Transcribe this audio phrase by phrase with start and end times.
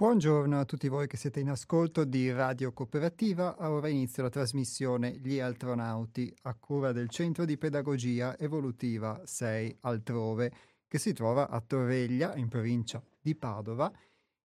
[0.00, 3.56] Buongiorno a tutti voi che siete in ascolto di Radio Cooperativa.
[3.68, 10.52] Ora inizia la trasmissione Gli Altronauti a cura del Centro di Pedagogia Evolutiva 6 Altrove
[10.88, 13.92] che si trova a Torreglia in provincia di Padova.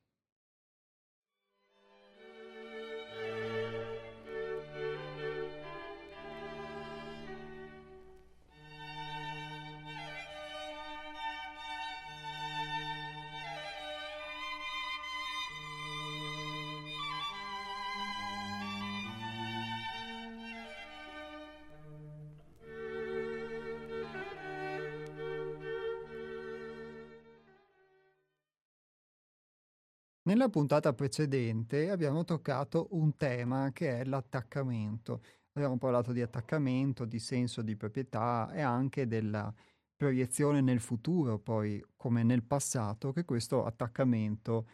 [30.28, 35.22] Nella puntata precedente abbiamo toccato un tema che è l'attaccamento.
[35.54, 39.54] Abbiamo parlato di attaccamento, di senso di proprietà e anche della
[39.96, 44.68] proiezione nel futuro, poi come nel passato, che questo attaccamento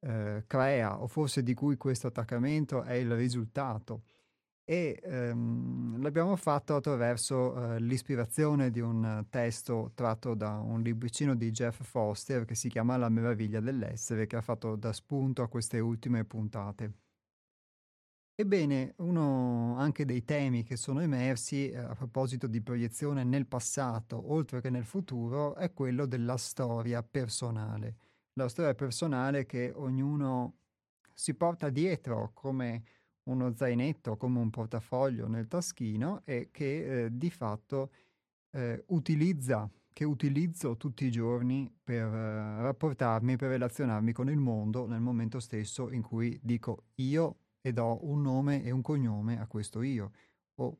[0.00, 4.04] eh, crea, o forse di cui questo attaccamento è il risultato
[4.64, 11.50] e ehm, l'abbiamo fatto attraverso eh, l'ispirazione di un testo tratto da un libricino di
[11.50, 15.80] Jeff Foster che si chiama La meraviglia dell'essere, che ha fatto da spunto a queste
[15.80, 16.92] ultime puntate.
[18.36, 24.32] Ebbene, uno anche dei temi che sono emersi eh, a proposito di proiezione nel passato,
[24.32, 27.96] oltre che nel futuro, è quello della storia personale.
[28.32, 30.56] La storia personale che ognuno
[31.12, 32.82] si porta dietro come
[33.24, 37.90] uno zainetto come un portafoglio nel taschino e che eh, di fatto
[38.50, 44.86] eh, utilizza, che utilizzo tutti i giorni per eh, rapportarmi, per relazionarmi con il mondo
[44.86, 49.46] nel momento stesso in cui dico io e do un nome e un cognome a
[49.46, 50.12] questo io.
[50.56, 50.78] O,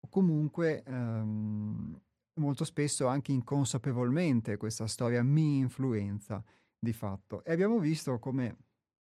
[0.00, 2.00] o comunque ehm,
[2.34, 6.44] molto spesso anche inconsapevolmente questa storia mi influenza
[6.78, 7.42] di fatto.
[7.44, 8.56] E abbiamo visto come...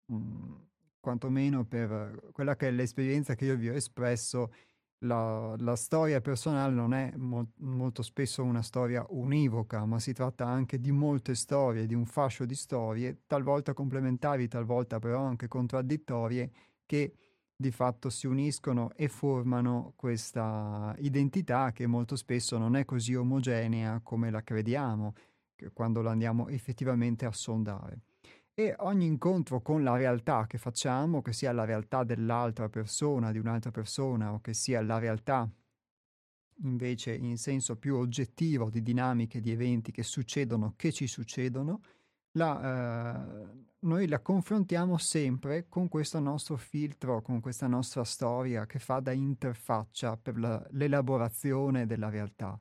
[0.07, 0.55] Mh, mm,
[1.03, 4.53] quantomeno per quella che è l'esperienza che io vi ho espresso,
[4.99, 10.47] la, la storia personale non è mo- molto spesso una storia univoca, ma si tratta
[10.47, 16.53] anche di molte storie, di un fascio di storie, talvolta complementari, talvolta però anche contraddittorie,
[16.87, 17.15] che
[17.57, 24.01] di fatto si uniscono e formano questa identità che molto spesso non è così omogenea
[24.03, 25.15] come la crediamo
[25.73, 28.03] quando la andiamo effettivamente a sondare
[28.55, 33.39] e ogni incontro con la realtà che facciamo, che sia la realtà dell'altra persona, di
[33.39, 35.51] un'altra persona, o che sia la realtà
[36.65, 41.81] invece in senso più oggettivo di dinamiche, di eventi che succedono, che ci succedono,
[42.33, 48.79] la, eh, noi la confrontiamo sempre con questo nostro filtro, con questa nostra storia che
[48.79, 52.59] fa da interfaccia per la, l'elaborazione della realtà.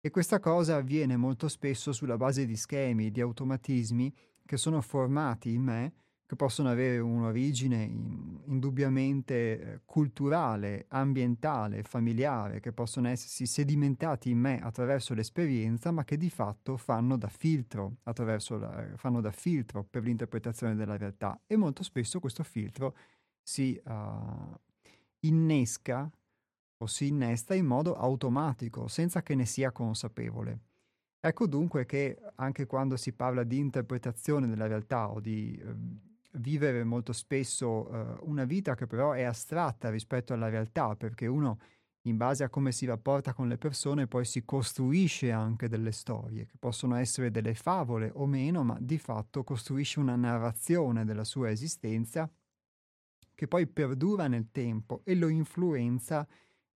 [0.00, 4.12] E questa cosa avviene molto spesso sulla base di schemi, di automatismi
[4.44, 5.92] che sono formati in me,
[6.32, 14.38] che possono avere un'origine in, indubbiamente eh, culturale, ambientale, familiare, che possono essersi sedimentati in
[14.38, 18.38] me attraverso l'esperienza, ma che di fatto fanno da filtro, la,
[18.96, 21.38] fanno da filtro per l'interpretazione della realtà.
[21.46, 22.96] E molto spesso questo filtro
[23.42, 24.58] si uh,
[25.20, 26.10] innesca
[26.78, 30.60] o si innesta in modo automatico, senza che ne sia consapevole.
[31.24, 35.72] Ecco dunque che anche quando si parla di interpretazione della realtà o di eh,
[36.32, 41.60] vivere molto spesso eh, una vita che però è astratta rispetto alla realtà, perché uno
[42.06, 46.44] in base a come si rapporta con le persone poi si costruisce anche delle storie,
[46.46, 51.50] che possono essere delle favole o meno, ma di fatto costruisce una narrazione della sua
[51.52, 52.28] esistenza
[53.32, 56.26] che poi perdura nel tempo e lo influenza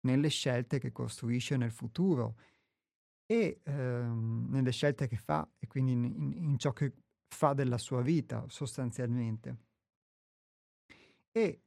[0.02, 2.36] nelle scelte che costruisce nel futuro
[3.26, 6.92] e ehm, nelle scelte che fa e quindi in, in, in ciò che
[7.28, 9.56] fa della sua vita sostanzialmente.
[11.32, 11.60] E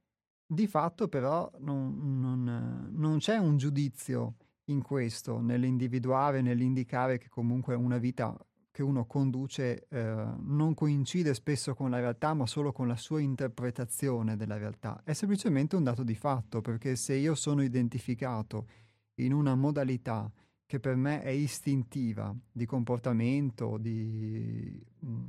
[0.45, 4.35] di fatto però non, non, non c'è un giudizio
[4.65, 8.35] in questo, nell'individuare, nell'indicare che comunque una vita
[8.71, 13.19] che uno conduce eh, non coincide spesso con la realtà, ma solo con la sua
[13.19, 15.01] interpretazione della realtà.
[15.03, 18.67] È semplicemente un dato di fatto, perché se io sono identificato
[19.15, 20.31] in una modalità
[20.69, 25.25] che per me è istintiva di comportamento, di, mh, mm,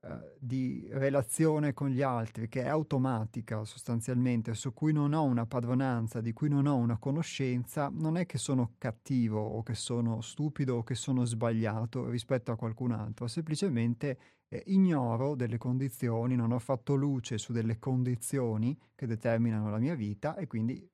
[0.00, 0.08] uh,
[0.40, 6.20] di relazione con gli altri, che è automatica sostanzialmente, su cui non ho una padronanza,
[6.20, 10.78] di cui non ho una conoscenza, non è che sono cattivo o che sono stupido
[10.78, 16.58] o che sono sbagliato rispetto a qualcun altro, semplicemente eh, ignoro delle condizioni, non ho
[16.58, 20.84] fatto luce su delle condizioni che determinano la mia vita e quindi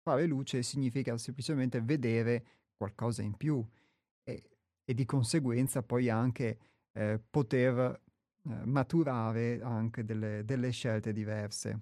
[0.00, 3.64] fare luce significa semplicemente vedere qualcosa in più
[4.24, 4.42] e,
[4.84, 6.58] e di conseguenza poi anche
[6.92, 11.78] eh, poter eh, maturare anche delle, delle scelte diverse.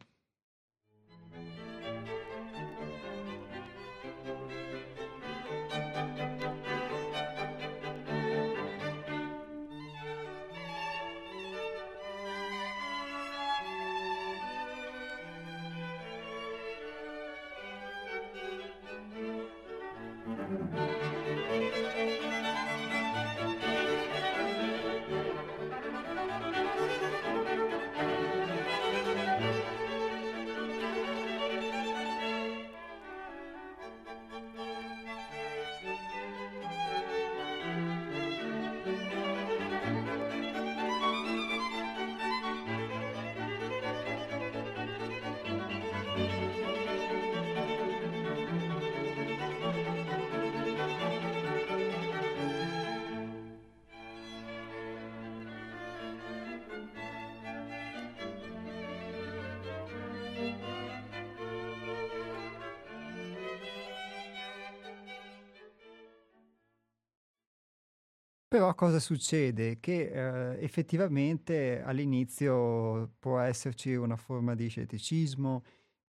[68.50, 69.78] Però cosa succede?
[69.78, 75.62] Che eh, effettivamente all'inizio può esserci una forma di scetticismo,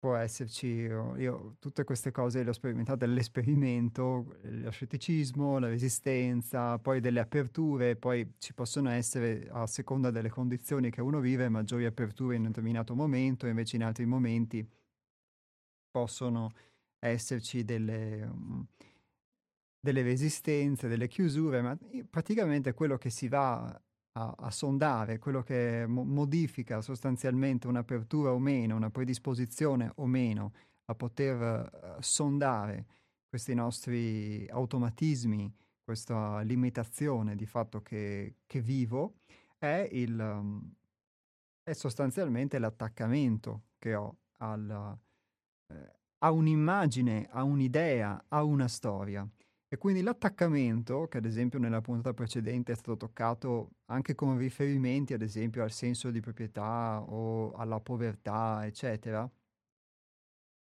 [0.06, 7.00] può esserci, io tutte queste cose le ho sperimentate all'esperimento, lo scetticismo, la resistenza, poi
[7.00, 12.36] delle aperture, poi ci possono essere a seconda delle condizioni che uno vive maggiori aperture
[12.36, 14.64] in un determinato momento, invece in altri momenti
[15.90, 16.52] possono
[17.00, 18.22] esserci delle...
[18.22, 18.66] Um,
[19.86, 21.78] delle resistenze, delle chiusure, ma
[22.10, 23.80] praticamente quello che si va
[24.16, 30.52] a, a sondare, quello che mo- modifica sostanzialmente un'apertura o meno, una predisposizione o meno
[30.86, 32.86] a poter uh, sondare
[33.28, 39.18] questi nostri automatismi, questa limitazione di fatto che, che vivo,
[39.58, 40.74] è, il, um,
[41.62, 44.98] è sostanzialmente l'attaccamento che ho al,
[45.68, 49.28] eh, a un'immagine, a un'idea, a una storia.
[49.76, 55.12] E quindi l'attaccamento, che ad esempio nella puntata precedente è stato toccato anche con riferimenti
[55.12, 59.30] ad esempio al senso di proprietà o alla povertà, eccetera,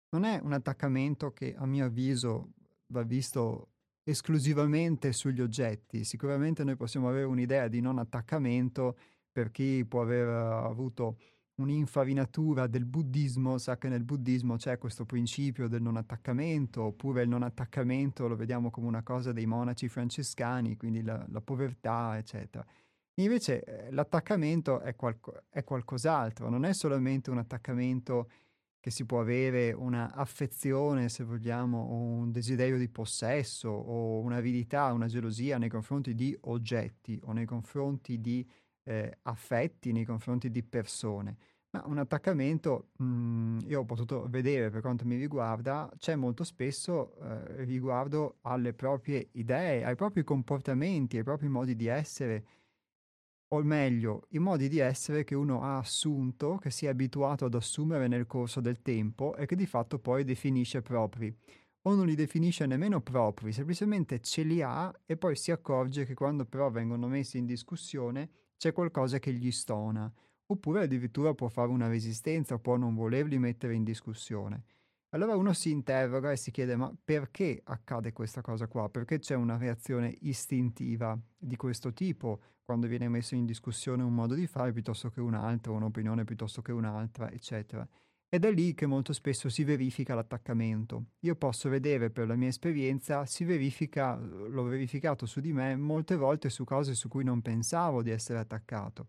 [0.09, 2.51] non è un attaccamento che a mio avviso
[2.87, 3.69] va visto
[4.03, 6.03] esclusivamente sugli oggetti.
[6.03, 8.97] Sicuramente noi possiamo avere un'idea di non attaccamento
[9.31, 11.17] per chi può aver avuto
[11.57, 17.29] un'infarinatura del buddismo, sa che nel buddismo c'è questo principio del non attaccamento, oppure il
[17.29, 22.65] non attaccamento lo vediamo come una cosa dei monaci francescani, quindi la, la povertà, eccetera.
[23.15, 28.29] Invece eh, l'attaccamento è, qualco, è, qualcos'altro, non è solamente un attaccamento
[28.79, 34.93] che si può avere una affezione, se vogliamo, o un desiderio di possesso, o un'avidità,
[34.93, 38.47] una gelosia nei confronti di oggetti o nei confronti di
[38.87, 41.37] eh, affetti, nei confronti di persone
[41.71, 47.15] Ma un attaccamento, mhmm, io ho potuto vedere per quanto mi riguarda, c'è molto spesso,
[47.19, 52.45] ehm, riguardo alle proprie idee, ai propri comportamenti, ai propri modi di essere,
[53.49, 57.53] o meglio, i modi di essere che uno ha assunto, che si è abituato ad
[57.55, 61.33] assumere nel corso del tempo e che di fatto poi definisce propri.
[61.83, 66.13] O non li definisce nemmeno propri, semplicemente ce li ha e poi si accorge che
[66.13, 70.11] quando però vengono messi in discussione c'è qualcosa che gli stona
[70.49, 74.63] oppure addirittura può fare una resistenza, può non volerli mettere in discussione.
[75.09, 78.89] Allora uno si interroga e si chiede ma perché accade questa cosa qua?
[78.89, 84.33] Perché c'è una reazione istintiva di questo tipo quando viene messo in discussione un modo
[84.33, 87.87] di fare piuttosto che un altro, un'opinione piuttosto che un'altra, eccetera.
[88.29, 91.11] Ed è lì che molto spesso si verifica l'attaccamento.
[91.21, 96.15] Io posso vedere per la mia esperienza, si verifica, l'ho verificato su di me molte
[96.15, 99.07] volte su cose su cui non pensavo di essere attaccato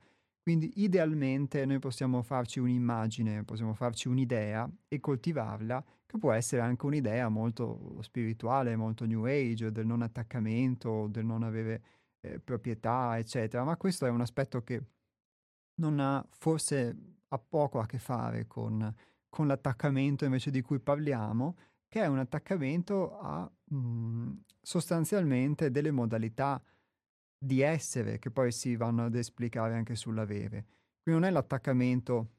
[0.48, 6.86] quindi idealmente noi possiamo farci un'immagine, possiamo farci un'idea e coltivarla, che può essere anche
[6.86, 11.82] un'idea molto spirituale, molto new age, del non attaccamento, del non avere
[12.20, 13.62] eh, proprietà, eccetera.
[13.62, 14.82] Ma questo è un aspetto che
[15.82, 16.96] non ha forse
[17.28, 18.94] ha poco a che fare con,
[19.28, 21.56] con l'attaccamento invece di cui parliamo,
[21.88, 26.62] che è un attaccamento a mh, mhmm, sostanzialmente delle modalità
[27.38, 30.66] di essere che poi si vanno ad esplicare anche sull'avere.
[31.02, 32.32] Qui non è l'attaccamento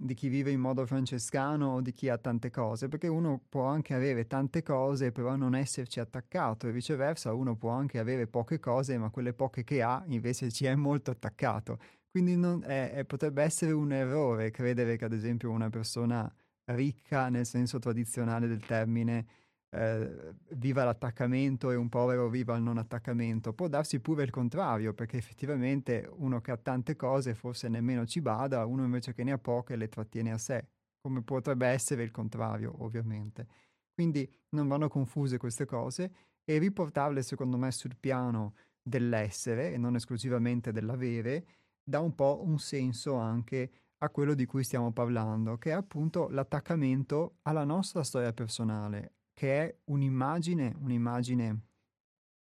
[0.00, 3.64] di chi vive in modo francescano o di chi ha tante cose, perché uno può
[3.64, 8.60] anche avere tante cose però non esserci attaccato e viceversa uno può anche avere poche
[8.60, 11.78] cose ma quelle poche che ha invece ci è molto attaccato.
[12.10, 16.32] Quindi non, è, è, potrebbe essere un errore credere che ad esempio una persona
[16.66, 19.26] ricca nel senso tradizionale del termine
[19.70, 23.52] eh, viva l'attaccamento e un povero viva il non attaccamento.
[23.52, 28.20] Può darsi pure il contrario, perché effettivamente uno che ha tante cose forse nemmeno ci
[28.20, 30.66] bada, uno invece che ne ha poche le trattiene a sé,
[31.00, 33.46] come potrebbe essere il contrario, ovviamente.
[33.92, 36.12] Quindi non vanno confuse queste cose
[36.44, 41.44] e riportarle, secondo me, sul piano dell'essere e non esclusivamente dell'avere,
[41.88, 46.28] dà un po' un senso anche a quello di cui stiamo parlando, che è appunto
[46.28, 51.60] l'attaccamento alla nostra storia personale, che è un'immagine, un'immagine,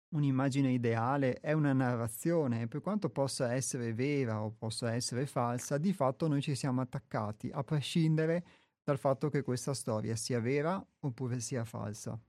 [0.09, 5.93] un'immagine ideale, è una narrazione, per quanto possa essere vera o possa essere falsa, di
[5.93, 8.45] fatto noi ci siamo attaccati, a prescindere
[8.83, 12.19] dal fatto che questa storia sia vera oppure sia falsa.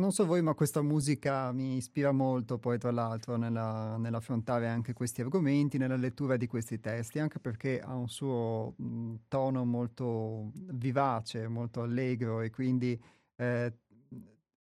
[0.00, 4.94] Non so voi, ma questa musica mi ispira molto poi tra l'altro nella, nell'affrontare anche
[4.94, 10.52] questi argomenti, nella lettura di questi testi, anche perché ha un suo mh, tono molto
[10.72, 12.98] vivace, molto allegro e quindi
[13.36, 13.74] eh,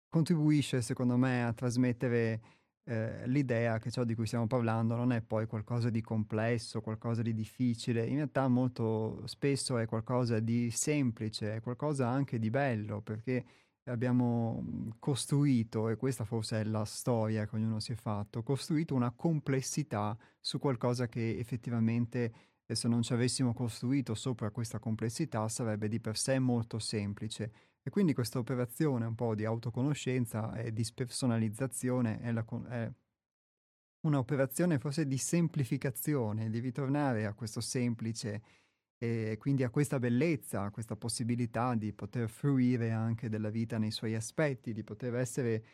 [0.08, 2.40] contribuisce secondo me a trasmettere
[2.82, 7.22] eh, l'idea che ciò di cui stiamo parlando non è poi qualcosa di complesso, qualcosa
[7.22, 13.00] di difficile, in realtà molto spesso è qualcosa di semplice, è qualcosa anche di bello,
[13.02, 13.44] perché
[13.88, 19.10] abbiamo costruito, e questa forse è la storia che ognuno si è fatto, costruito una
[19.10, 22.32] complessità su qualcosa che effettivamente
[22.70, 27.52] e se non ci avessimo costruito sopra questa complessità sarebbe di per sé molto semplice.
[27.82, 32.92] E quindi questa operazione un po' di autoconoscenza e di spersonalizzazione è, la, è
[34.00, 38.42] un'operazione forse di semplificazione, di ritornare a questo semplice
[38.98, 43.92] e quindi a questa bellezza, a questa possibilità di poter fruire anche della vita nei
[43.92, 45.64] suoi aspetti, di poter essere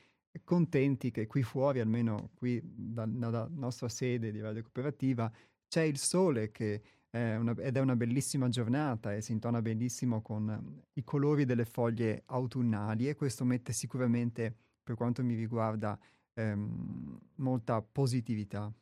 [0.45, 5.33] contenti che qui fuori, almeno qui dalla nostra sede di Radio Cooperativa,
[5.69, 10.21] c'è il sole che è una, ed è una bellissima giornata e si intona benissimo
[10.21, 15.99] con i colori delle foglie autunnali e questo mette sicuramente, per quanto mi riguarda,
[16.35, 18.73] ehm, molta positività.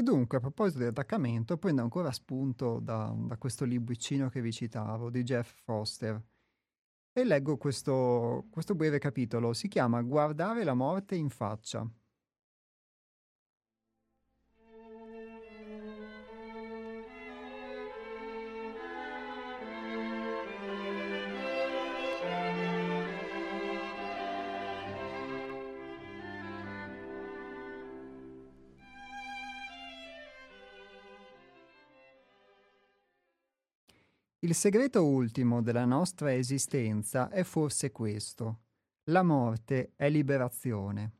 [0.00, 4.50] E dunque, a proposito di attaccamento, prendo ancora spunto da, da questo libricino che vi
[4.50, 6.18] citavo di Jeff Foster
[7.12, 9.52] e leggo questo, questo breve capitolo.
[9.52, 11.86] Si chiama Guardare la morte in faccia.
[34.50, 38.62] Il segreto ultimo della nostra esistenza è forse questo.
[39.04, 41.12] La morte è liberazione.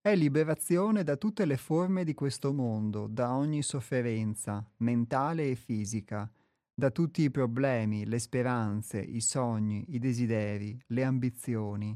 [0.00, 6.26] È liberazione da tutte le forme di questo mondo, da ogni sofferenza, mentale e fisica,
[6.72, 11.94] da tutti i problemi, le speranze, i sogni, i desideri, le ambizioni,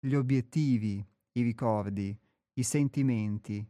[0.00, 2.18] gli obiettivi, i ricordi,
[2.54, 3.64] i sentimenti,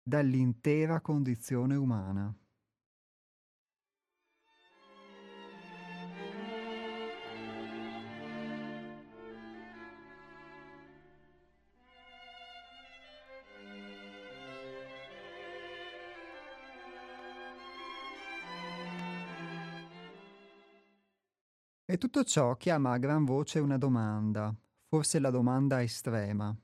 [0.00, 2.32] dall'intera condizione umana.
[21.96, 24.54] E tutto ciò chiama a gran voce una domanda,
[24.84, 26.54] forse la domanda estrema.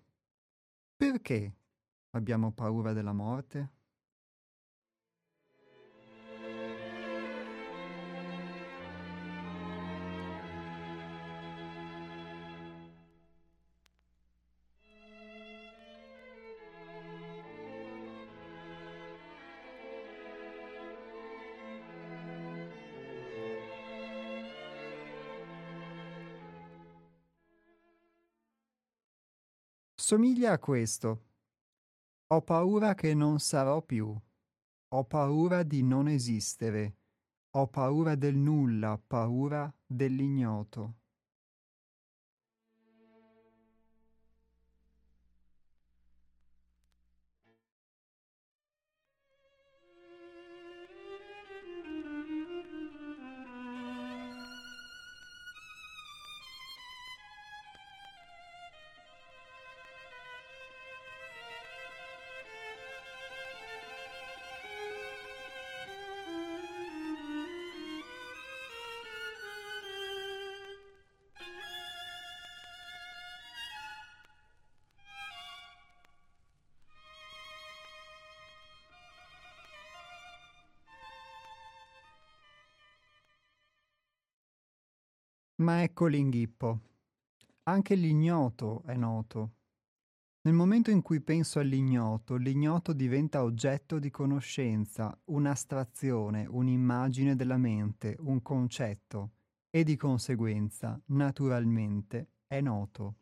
[0.95, 1.57] Perché
[2.11, 3.71] abbiamo paura della morte?
[30.05, 31.27] Somiglia a questo.
[32.33, 34.13] Ho paura che non sarò più.
[34.89, 36.97] Ho paura di non esistere.
[37.51, 41.02] Ho paura del nulla, paura dell'ignoto.
[85.63, 86.81] Ma ecco l'inghippo.
[87.65, 89.53] Anche l'ignoto è noto.
[90.43, 98.17] Nel momento in cui penso all'ignoto, l'ignoto diventa oggetto di conoscenza, un'astrazione, un'immagine della mente,
[98.19, 99.35] un concetto,
[99.71, 103.19] e di conseguenza, naturalmente, è noto.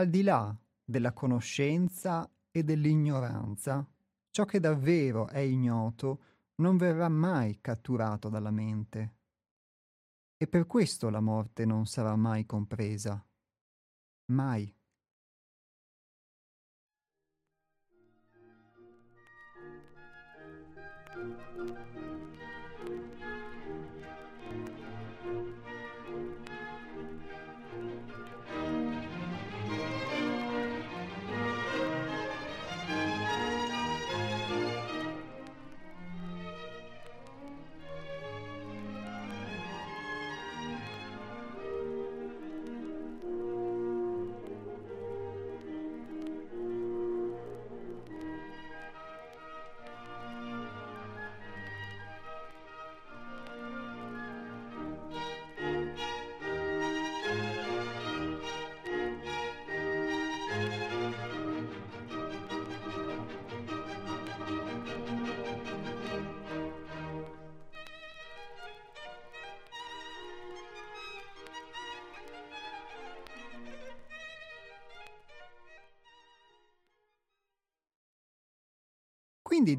[0.00, 3.86] Al di là della conoscenza e dell'ignoranza,
[4.30, 6.22] ciò che davvero è ignoto
[6.56, 9.14] non verrà mai catturato dalla mente.
[10.36, 13.22] E per questo la morte non sarà mai compresa.
[14.32, 14.74] Mai.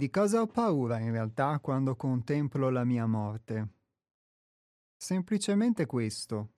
[0.02, 3.74] Di cosa ho paura in realtà quando contemplo la mia morte?
[4.98, 6.54] Semplicemente questo,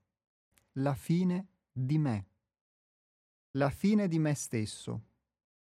[0.77, 2.27] la fine di me,
[3.57, 5.07] la fine di me stesso,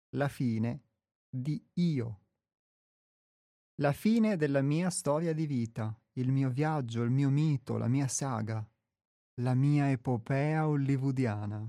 [0.10, 0.84] la fine
[1.28, 2.20] di io,
[3.78, 8.08] la fine della mia storia di vita, il mio viaggio, il mio mito, la mia
[8.08, 8.64] saga,
[9.42, 11.68] la mia epopea hollywoodiana.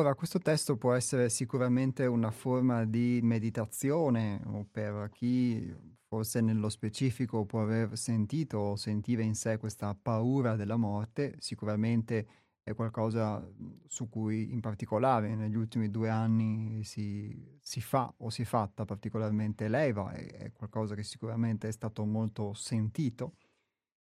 [0.00, 5.76] Ora, questo testo può essere sicuramente una forma di meditazione o per chi
[6.08, 12.26] forse nello specifico può aver sentito o sentire in sé questa paura della morte, sicuramente
[12.62, 13.46] è qualcosa
[13.88, 18.86] su cui in particolare negli ultimi due anni si, si fa o si è fatta
[18.86, 23.34] particolarmente leva, è, è qualcosa che sicuramente è stato molto sentito.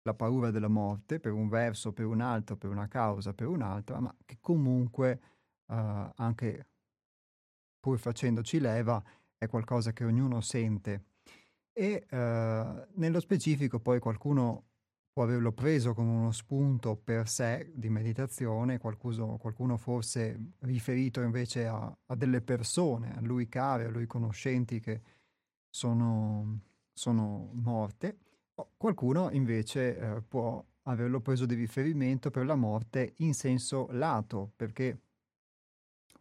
[0.02, 4.00] La paura della morte per un verso, per un altro, per una causa, per un'altra,
[4.00, 5.20] ma che comunque
[5.66, 6.68] uh, anche
[7.80, 9.02] pur facendoci leva,
[9.36, 11.04] è qualcosa che ognuno sente.
[11.72, 14.64] E uh, nello specifico poi qualcuno
[15.16, 21.66] può averlo preso come uno spunto per sé di meditazione, qualcuno, qualcuno forse riferito invece
[21.66, 25.00] a, a, delle persone, a lui care, a lui conoscenti che
[25.70, 26.60] sono,
[26.92, 28.18] sono morte,
[28.76, 35.00] qualcuno invece eh, può averlo preso di riferimento per la morte in senso lato, perché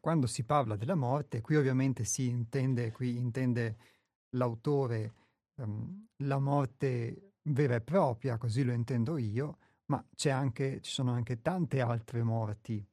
[0.05, 3.77] quando si parla della morte, qui ovviamente si intende, qui intende
[4.35, 5.13] l'autore
[5.55, 11.41] um, la morte vera e propria, così lo intendo io, ma anche, ci sono anche
[11.41, 12.87] tante altre morti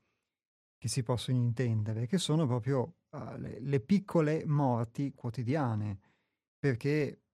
[0.79, 5.99] che si possono intendere, che sono proprio uh, le, le piccole morti quotidiane,
[6.59, 7.25] perché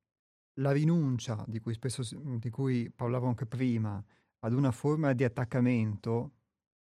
[0.54, 4.04] la rinuncia, di cui, spesso, di cui parlavo anche prima,
[4.40, 6.37] ad una forma di attaccamento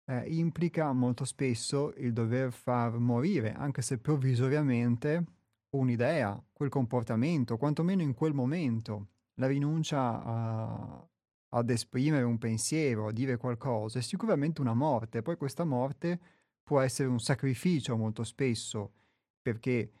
[0.05, 5.23] eh, implica molto spesso il dover far morire, anche se provvisoriamente,
[5.69, 11.07] un'idea, quel comportamento, quantomeno in quel momento, la rinuncia a,
[11.49, 15.21] ad esprimere un pensiero, a dire qualcosa, è sicuramente una morte.
[15.21, 16.19] Poi questa morte
[16.61, 18.93] può essere un sacrificio molto spesso,
[19.41, 19.91] perché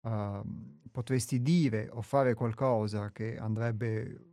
[0.00, 0.40] uh,
[0.90, 4.29] potresti dire o fare qualcosa che andrebbe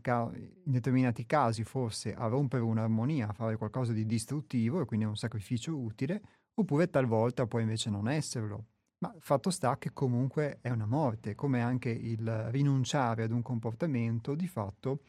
[0.00, 5.06] ca- in determinati casi forse a rompere un'armonia, a fare qualcosa di distruttivo e quindi
[5.06, 6.22] è un sacrificio utile,
[6.54, 8.66] oppure talvolta può invece non esserlo.
[8.98, 14.34] Ma fatto sta che comunque è una morte, come anche il rinunciare ad un comportamento
[14.34, 15.02] di fatto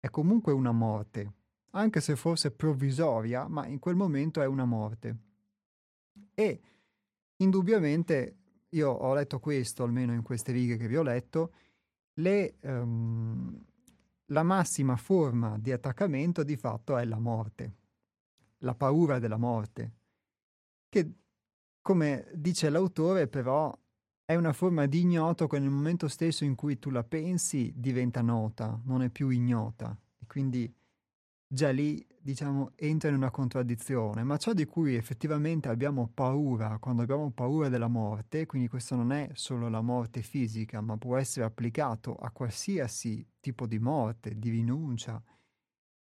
[0.00, 1.32] è comunque una morte,
[1.72, 5.16] anche se forse provvisoria, ma in quel momento è una morte.
[6.34, 6.60] E
[7.36, 8.36] indubbiamente
[8.70, 11.52] io ho letto questo, almeno in queste righe che vi ho letto,
[12.14, 13.64] le, um,
[14.30, 17.74] la massima forma di attaccamento di fatto è la morte,
[18.58, 19.92] la paura della morte,
[20.88, 21.14] che
[21.80, 23.76] come dice l'autore però
[24.24, 28.22] è una forma di ignoto che nel momento stesso in cui tu la pensi diventa
[28.22, 29.98] nota, non è più ignota.
[30.18, 30.72] E quindi
[31.44, 37.02] già lì diciamo, entra in una contraddizione, ma ciò di cui effettivamente abbiamo paura quando
[37.02, 41.46] abbiamo paura della morte, quindi questo non è solo la morte fisica, ma può essere
[41.46, 45.22] applicato a qualsiasi tipo di morte, di rinuncia,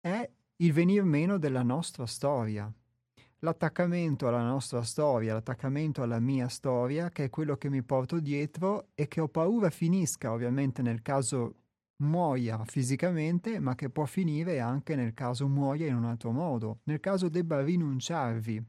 [0.00, 2.72] è il venir meno della nostra storia.
[3.44, 8.90] L'attaccamento alla nostra storia, l'attaccamento alla mia storia, che è quello che mi porto dietro
[8.94, 11.62] e che ho paura finisca, ovviamente nel caso
[12.02, 17.00] muoia fisicamente, ma che può finire anche nel caso muoia in un altro modo, nel
[17.00, 18.62] caso debba rinunciarvi.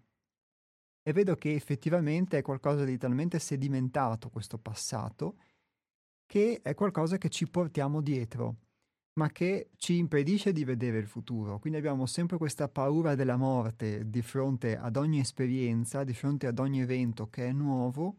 [1.06, 5.36] E vedo che effettivamente è qualcosa di talmente sedimentato questo passato
[6.26, 8.56] che è qualcosa che ci portiamo dietro,
[9.19, 11.60] ma che ci impedisce di vedere il futuro.
[11.60, 16.60] Quindi abbiamo sempre questa paura della morte di fronte ad ogni esperienza, di fronte ad
[16.60, 18.17] ogni evento che è nuovo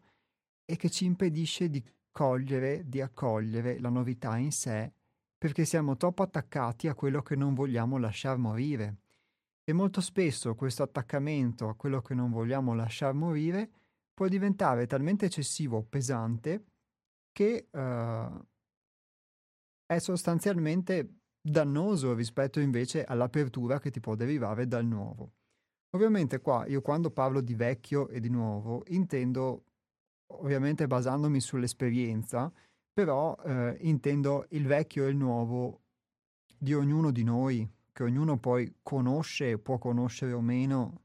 [0.63, 4.93] e che ci impedisce di cogliere, di accogliere la novità in sé
[5.37, 8.97] perché siamo troppo attaccati a quello che non vogliamo lasciar morire.
[9.63, 13.69] E molto spesso questo attaccamento a quello che non vogliamo lasciar morire
[14.13, 16.63] può diventare talmente eccessivo, pesante,
[17.31, 18.45] che uh,
[19.85, 25.33] è sostanzialmente dannoso rispetto invece all'apertura che ti può derivare dal nuovo.
[25.95, 29.65] Ovviamente qua io quando parlo di vecchio e di nuovo intendo,
[30.27, 32.51] ovviamente basandomi sull'esperienza,
[32.95, 35.81] però eh, intendo il vecchio e il nuovo
[36.57, 41.01] di ognuno di noi, che ognuno poi conosce può conoscere o meno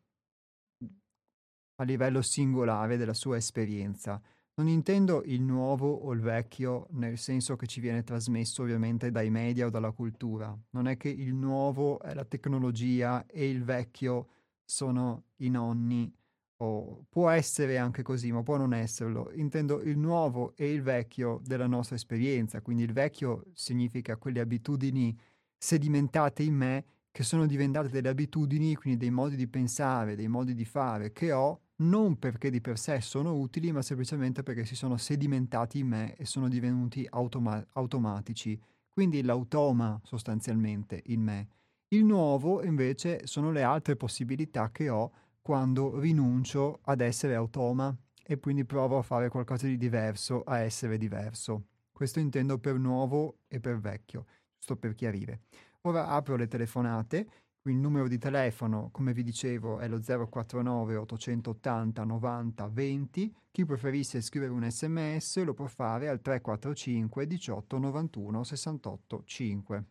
[1.74, 4.22] a livello singolare della sua esperienza.
[4.55, 9.31] Non intendo il nuovo o il vecchio nel senso che ci viene trasmesso ovviamente dai
[9.31, 10.57] media o dalla cultura.
[10.70, 14.29] Non è che il nuovo è la tecnologia e il vecchio
[14.64, 16.20] sono i nonni
[16.62, 19.31] o può essere anche così, ma può non esserlo.
[19.35, 25.16] Intendo il nuovo e il vecchio della nostra esperienza, quindi il vecchio significa quelle abitudini
[25.57, 30.55] sedimentate in me che sono diventate delle abitudini, quindi dei modi di pensare, dei modi
[30.55, 34.75] di fare che ho, non perché di per sé sono utili, ma semplicemente perché si
[34.75, 38.61] sono sedimentati in me e sono divenuti automa- automatici.
[38.92, 41.49] Quindi l'automa sostanzialmente in me.
[41.88, 45.11] Il nuovo invece sono le altre possibilità che ho
[45.42, 50.98] quando rinuncio ad essere automa e quindi provo a fare qualcosa di diverso, a essere
[50.98, 51.64] diverso.
[51.90, 54.26] Questo intendo per nuovo e per vecchio,
[54.57, 55.42] giusto per chiarire.
[55.83, 57.29] Ora apro le telefonate,
[57.64, 63.35] il numero di telefono, come vi dicevo, è lo 049 880 90 20.
[63.50, 69.85] Chi preferisse scrivere un sms lo può fare al 345 18 91 68 5.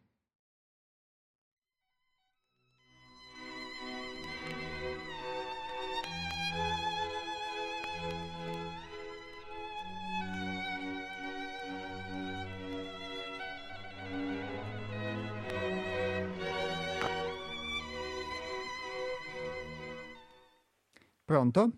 [21.30, 21.70] Pronto?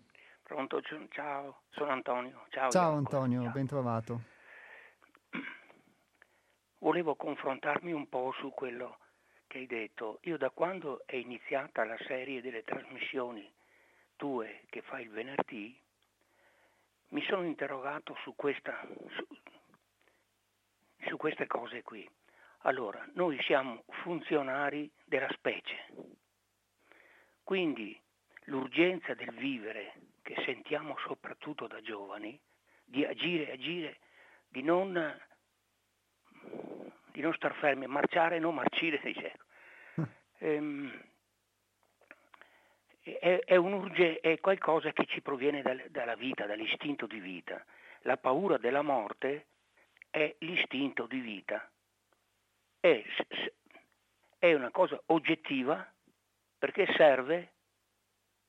[0.44, 2.46] Pronto, ciao, sono Antonio.
[2.52, 3.52] Ciao, ciao Antonio, ciao.
[3.52, 4.22] ben trovato.
[6.78, 9.00] Volevo confrontarmi un po' su quello
[9.48, 10.20] che hai detto.
[10.22, 13.46] Io da quando è iniziata la serie delle trasmissioni
[14.16, 15.78] tue che fai il venerdì,
[17.10, 19.28] mi sono interrogato su, questa, su,
[21.10, 22.10] su queste cose qui.
[22.60, 25.88] Allora, noi siamo funzionari della specie,
[27.44, 28.02] quindi
[28.46, 32.40] l'urgenza del vivere che sentiamo soprattutto da giovani,
[32.84, 33.98] di agire, agire,
[34.48, 35.20] di non,
[37.12, 39.38] di non star fermi, marciare, non marcire, dice.
[40.40, 41.10] ehm,
[43.02, 47.64] è, è, urge, è, qualcosa che ci proviene dal, dalla vita, dall'istinto di vita.
[48.02, 49.48] La paura della morte
[50.10, 51.70] è l'istinto di vita.
[52.80, 53.04] È,
[54.38, 55.88] è una cosa oggettiva
[56.58, 57.54] perché serve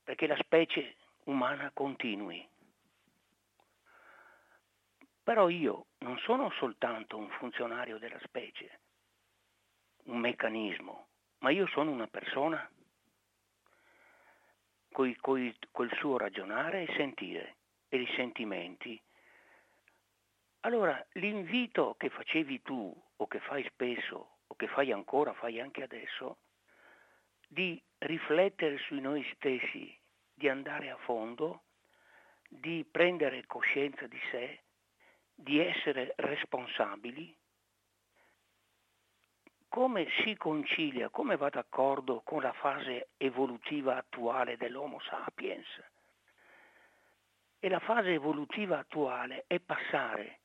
[0.02, 2.46] perché la specie umana continui.
[5.22, 8.80] Però io non sono soltanto un funzionario della specie,
[10.04, 11.06] un meccanismo,
[11.38, 12.68] ma io sono una persona
[14.90, 17.56] coi, coi, col suo ragionare e sentire
[17.88, 19.00] e i sentimenti.
[20.60, 25.82] Allora l'invito che facevi tu o che fai spesso o che fai ancora, fai anche
[25.82, 26.38] adesso,
[27.52, 29.94] di riflettere su noi stessi,
[30.32, 31.64] di andare a fondo,
[32.48, 34.62] di prendere coscienza di sé,
[35.34, 37.36] di essere responsabili,
[39.68, 45.82] come si concilia, come va d'accordo con la fase evolutiva attuale dell'Homo sapiens?
[47.58, 50.40] E la fase evolutiva attuale è passare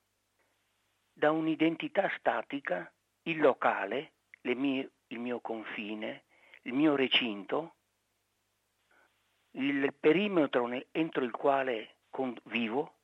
[1.13, 2.91] da un'identità statica,
[3.23, 6.23] il locale, mie, il mio confine,
[6.67, 7.75] il mio recinto,
[9.51, 11.95] il perimetro entro il quale
[12.45, 12.95] vivo,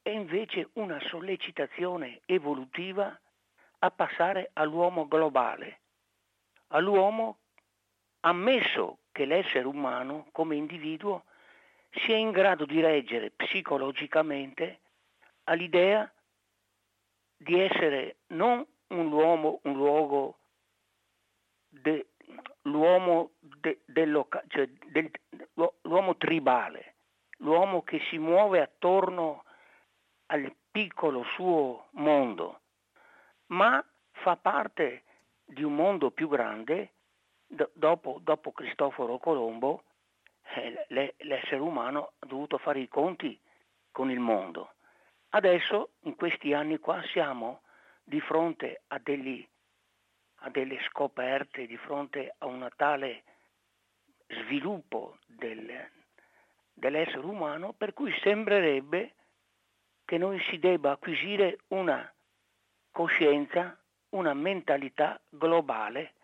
[0.00, 3.20] è invece una sollecitazione evolutiva
[3.80, 5.80] a passare all'uomo globale,
[6.68, 7.40] all'uomo
[8.20, 11.24] ammesso che l'essere umano come individuo
[11.90, 14.80] sia in grado di reggere psicologicamente
[15.44, 16.10] all'idea
[17.36, 20.38] di essere non un uomo, un luogo,
[21.80, 22.06] de,
[22.62, 23.80] l'uomo, de,
[24.48, 25.10] cioè del,
[25.82, 26.94] l'uomo tribale,
[27.38, 29.44] l'uomo che si muove attorno
[30.26, 32.60] al piccolo suo mondo,
[33.46, 35.04] ma fa parte
[35.44, 36.92] di un mondo più grande.
[37.46, 39.84] D- dopo, dopo, Cristoforo Colombo,
[40.56, 43.38] eh, le, l'essere umano ha dovuto fare i conti
[43.92, 44.72] con il mondo.
[45.30, 47.62] Adesso, in questi anni qua, siamo
[48.02, 49.46] di fronte a, degli,
[50.46, 53.24] a delle scoperte, di fronte a un tale
[54.28, 55.90] sviluppo del,
[56.72, 59.14] dell'essere umano per cui sembrerebbe
[60.04, 62.10] che noi si debba acquisire una
[62.92, 63.76] coscienza,
[64.10, 66.14] una mentalità globale.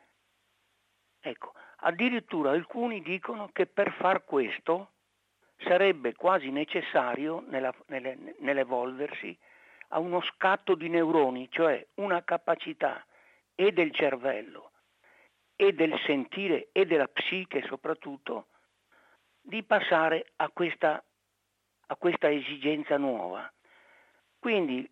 [1.21, 4.93] Ecco, addirittura alcuni dicono che per far questo
[5.59, 9.37] sarebbe quasi necessario nella, nelle, nell'evolversi
[9.89, 13.05] a uno scatto di neuroni, cioè una capacità
[13.55, 14.73] e del cervello
[15.57, 18.49] e del sentire e della psiche soprattutto,
[19.41, 21.03] di passare a questa,
[21.87, 23.51] a questa esigenza nuova.
[24.39, 24.91] Quindi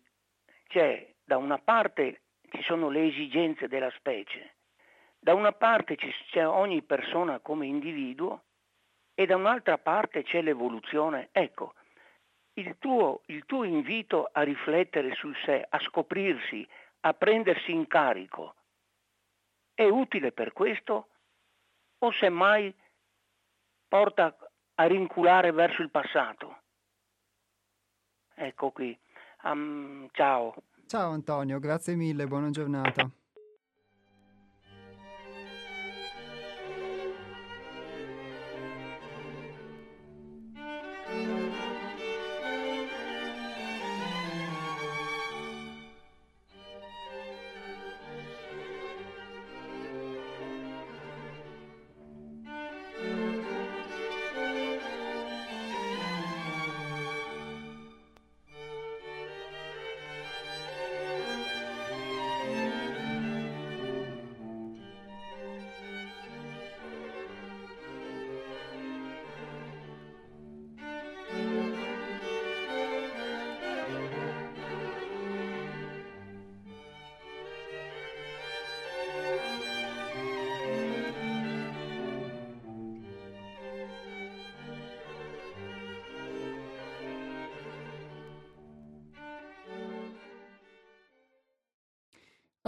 [0.67, 2.21] c'è da una parte
[2.51, 4.55] ci sono le esigenze della specie,
[5.19, 8.43] da una parte c'è ogni persona come individuo
[9.13, 11.29] e da un'altra parte c'è l'evoluzione.
[11.31, 11.73] Ecco,
[12.53, 16.67] il tuo, il tuo invito a riflettere sul sé, a scoprirsi,
[17.01, 18.55] a prendersi in carico,
[19.73, 21.09] è utile per questo
[21.99, 22.73] o semmai
[23.87, 24.35] porta
[24.75, 26.59] a rinculare verso il passato?
[28.33, 28.97] Ecco qui.
[29.43, 30.55] Um, ciao.
[30.87, 33.09] Ciao Antonio, grazie mille, buona giornata.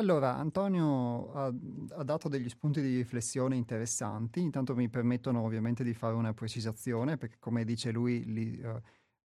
[0.04, 5.94] Allora, Antonio ha, ha, dato degli spunti di riflessione interessanti, intanto mi permettono ovviamente di
[5.94, 8.82] fare una precisazione, perché come dice lui, li, uh,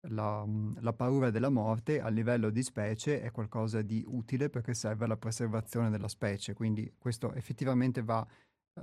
[0.09, 0.45] la,
[0.81, 5.15] la, paura della morte a livello di specie è qualcosa di utile perché serve alla
[5.15, 8.27] preservazione della specie, quindi questo effettivamente va,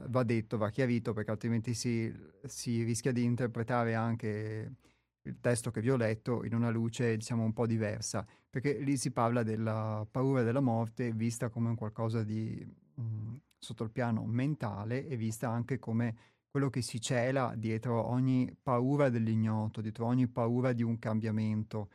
[0.09, 2.11] va detto, va chiarito, perché altrimenti si,
[2.47, 4.77] si rischia di interpretare anche
[5.23, 8.97] il testo che vi ho letto in una luce diciamo un po' diversa, perché lì
[8.97, 12.65] si parla della paura della morte vista come un qualcosa di
[12.95, 16.17] mh, mm, sotto il piano mentale e vista anche come
[16.51, 21.89] quello che si cela dietro ogni paura dell'ignoto, dietro ogni paura di un cambiamento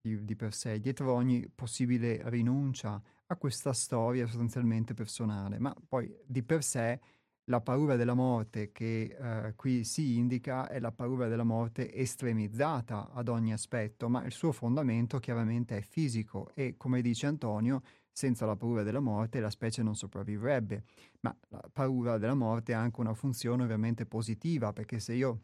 [0.00, 6.14] di, di per sé, dietro ogni possibile rinuncia a questa storia sostanzialmente personale, ma poi
[6.26, 7.00] di per sé
[7.46, 13.10] la paura della morte che eh, qui si indica è la paura della morte estremizzata
[13.12, 18.46] ad ogni aspetto, ma il suo fondamento chiaramente è fisico e, come dice Antonio, senza
[18.46, 20.84] la paura della morte la specie non sopravvivrebbe.
[21.20, 25.40] Ma la paura della morte ha anche una funzione ovviamente positiva, perché se io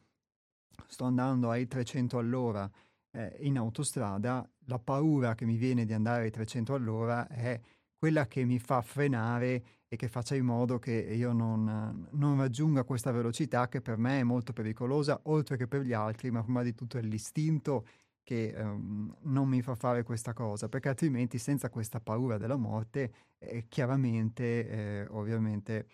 [0.86, 2.70] sto andando ai 300 all'ora
[3.10, 7.60] eh, in autostrada, la paura che mi viene di andare ai 300 all'ora è
[7.98, 12.84] quella che mi fa frenare e che faccia in modo che io non, non, raggiunga
[12.84, 16.62] questa velocità che per me è molto pericolosa, oltre che per gli altri, ma prima
[16.62, 17.84] di tutto è l'istinto
[18.22, 23.12] che um, non mi fa fare questa cosa, perché altrimenti senza questa paura della morte,
[23.38, 25.88] eh, chiaramente, eh, ovviamente,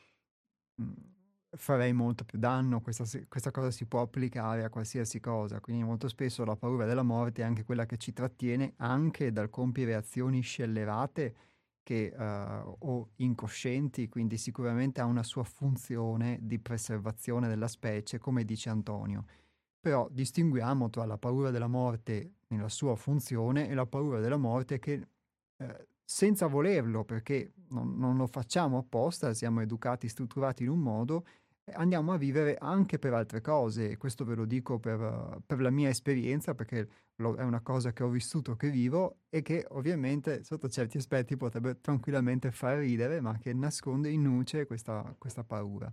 [0.75, 0.93] mh, mm,
[1.57, 6.09] farei molto più danno, questa, questa, cosa si può applicare a qualsiasi cosa, quindi molto
[6.09, 10.43] spesso la paura della morte è anche quella che ci trattiene anche dal compiere azioni
[10.43, 11.35] scellerate
[11.87, 18.45] che, uh, o incoscienti, quindi sicuramente ha una sua funzione di preservazione della specie, come
[18.45, 19.25] dice Antonio.
[19.79, 24.81] Però distinguiamo tra la paura della morte nella sua funzione e la paura della morte
[24.81, 25.07] che
[25.59, 31.25] eh, senza volerlo, perché non, non, lo facciamo apposta, siamo educati, strutturati in un modo,
[31.73, 33.97] andiamo a vivere anche per altre cose.
[33.97, 38.03] Questo ve lo dico per, per la mia esperienza, perché lo, è una cosa che
[38.03, 43.37] ho vissuto, che vivo e che ovviamente sotto certi aspetti potrebbe tranquillamente far ridere, ma
[43.39, 45.93] che nasconde in nuce questa, questa paura.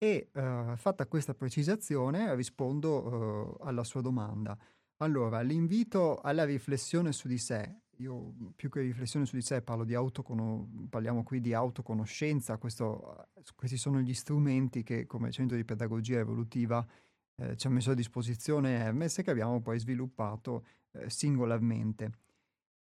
[0.00, 4.56] E uh, fatta questa precisazione rispondo uh, alla sua domanda.
[4.98, 9.84] Allora, l'invito alla riflessione su di sé, io più che riflessione su di sé parlo
[9.84, 15.64] di autocono- parliamo qui di autoconoscenza, questo, questi sono gli strumenti che come centro di
[15.64, 16.86] pedagogia evolutiva
[17.36, 22.12] eh, ci ha messo a disposizione Hermes e che abbiamo poi sviluppato eh, singolarmente.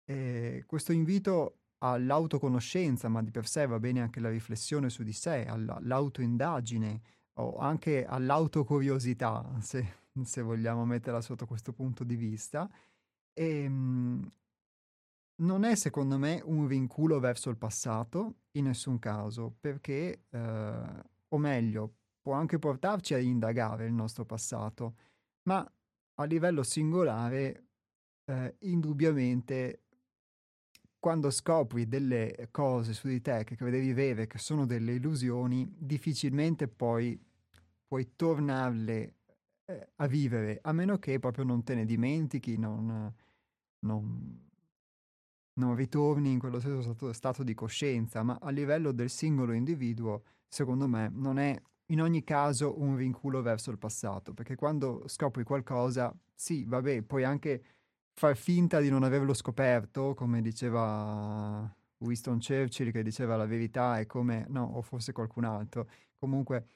[0.06, 5.14] E questo invito all'autoconoscenza, ma di per sé va bene anche la riflessione su di
[5.14, 7.02] sé, all'autoindagine
[7.34, 9.86] o anche all'autocuriosità, se,
[10.24, 12.70] se vogliamo metterla sotto questo punto di vista.
[13.34, 14.32] E, ehm,
[15.38, 21.38] non è secondo me un vinculo verso il passato in nessun caso, perché, eh, o
[21.38, 24.96] meglio, può anche portarci a indagare il nostro passato,
[25.44, 25.70] ma
[26.16, 27.66] a livello singolare,
[28.26, 29.84] eh, indubbiamente,
[31.00, 36.68] quando scopri delle cose su di te che credevi vere, che sono delle illusioni, difficilmente
[36.68, 37.18] poi
[37.88, 39.16] puoi tornarle
[39.66, 43.14] eh, a vivere, a meno che proprio non te ne dimentichi, non,
[43.80, 44.47] non,
[45.58, 50.24] non ritorni in quello stesso stato, stato di coscienza, ma a livello del singolo individuo,
[50.48, 51.56] secondo me, non è
[51.88, 57.24] in ogni caso un vinculo verso il passato, perché quando scopri qualcosa, sì, vabbè, puoi
[57.24, 57.64] anche
[58.14, 64.06] far finta di non averlo scoperto, come diceva Winston Churchill, che diceva la verità è
[64.06, 65.88] come, no, o forse qualcun altro,
[66.18, 66.68] comunque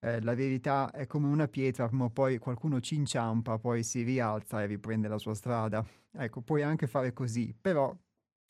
[0.00, 4.62] eh, la verità è come una pietra, ma poi qualcuno ci inciampa, poi si rialza
[4.62, 5.84] e riprende la sua strada.
[6.10, 7.94] Ecco, puoi anche fare così, però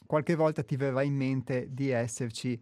[0.07, 2.61] qualche volta ti verrà in mente di esserci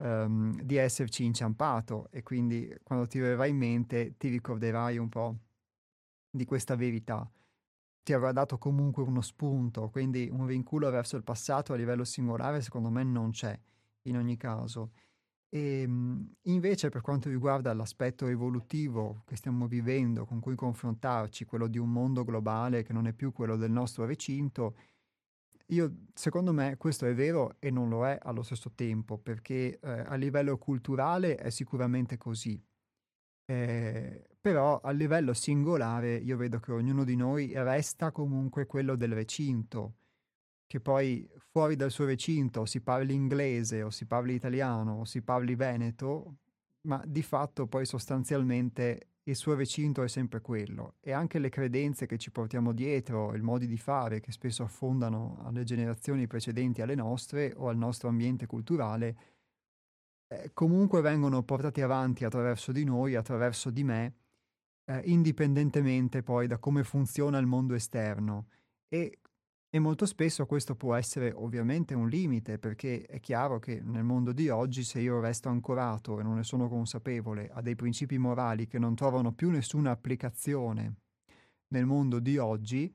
[0.00, 5.38] um, di esserci inciampato e quindi quando ti verrà in mente ti ricorderai un po'
[6.30, 7.28] di questa verità.
[8.02, 12.62] Ti avrà dato comunque uno spunto, quindi un vinculo verso il passato a livello singolare
[12.62, 13.58] secondo me non c'è
[14.02, 14.92] in ogni caso.
[15.52, 21.66] E ehm, invece per quanto riguarda l'aspetto evolutivo che stiamo vivendo, con cui confrontarci, quello
[21.66, 24.76] di un mondo globale che non è più quello del nostro recinto,
[25.70, 29.90] io, secondo me questo è vero e non lo è allo stesso tempo, perché eh,
[29.90, 32.62] a livello culturale è sicuramente così.
[33.44, 39.12] Eh, però a livello singolare io vedo che ognuno di noi resta comunque quello del
[39.12, 39.96] recinto,
[40.66, 45.20] che poi fuori dal suo recinto si parli inglese o si parli italiano o si
[45.22, 46.36] parli veneto,
[46.82, 52.06] ma di fatto poi sostanzialmente il suo recinto è sempre quello e anche le credenze
[52.06, 56.94] che ci portiamo dietro, i modi di fare che spesso affondano alle generazioni precedenti alle
[56.94, 59.16] nostre o al nostro ambiente culturale,
[60.28, 64.14] eh, comunque vengono portati avanti attraverso di noi, attraverso di me,
[64.84, 68.48] eh, indipendentemente poi da come funziona il mondo esterno.
[68.88, 69.18] E
[69.72, 74.32] e molto spesso questo può essere ovviamente un limite, perché è chiaro che nel mondo
[74.32, 78.66] di oggi se io resto ancorato e non ne sono consapevole a dei principi morali
[78.66, 80.94] che non trovano più nessuna applicazione
[81.68, 82.92] nel mondo di oggi,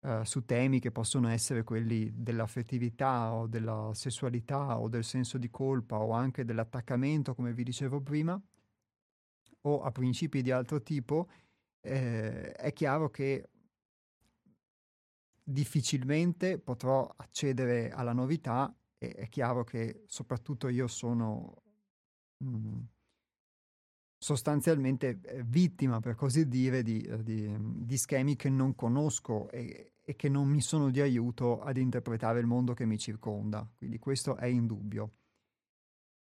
[0.00, 5.50] eh, su temi che possono essere quelli dell'affettività o della sessualità o del senso di
[5.50, 8.40] colpa o anche dell'attaccamento, come vi dicevo prima,
[9.62, 11.28] o a principi di altro tipo,
[11.82, 13.50] eh, è chiaro che
[15.48, 21.62] difficilmente potrò accedere alla novità e è chiaro che soprattutto io sono
[22.38, 22.80] mh, mm,
[24.18, 29.92] sostanzialmente eh, vittima, per così dire, di, eh, di, di schemi che non conosco e,
[30.02, 33.68] e, che non mi sono di aiuto ad interpretare il mondo che mi circonda.
[33.76, 35.12] Quindi questo è indubbio.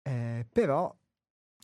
[0.02, 0.94] Eh, però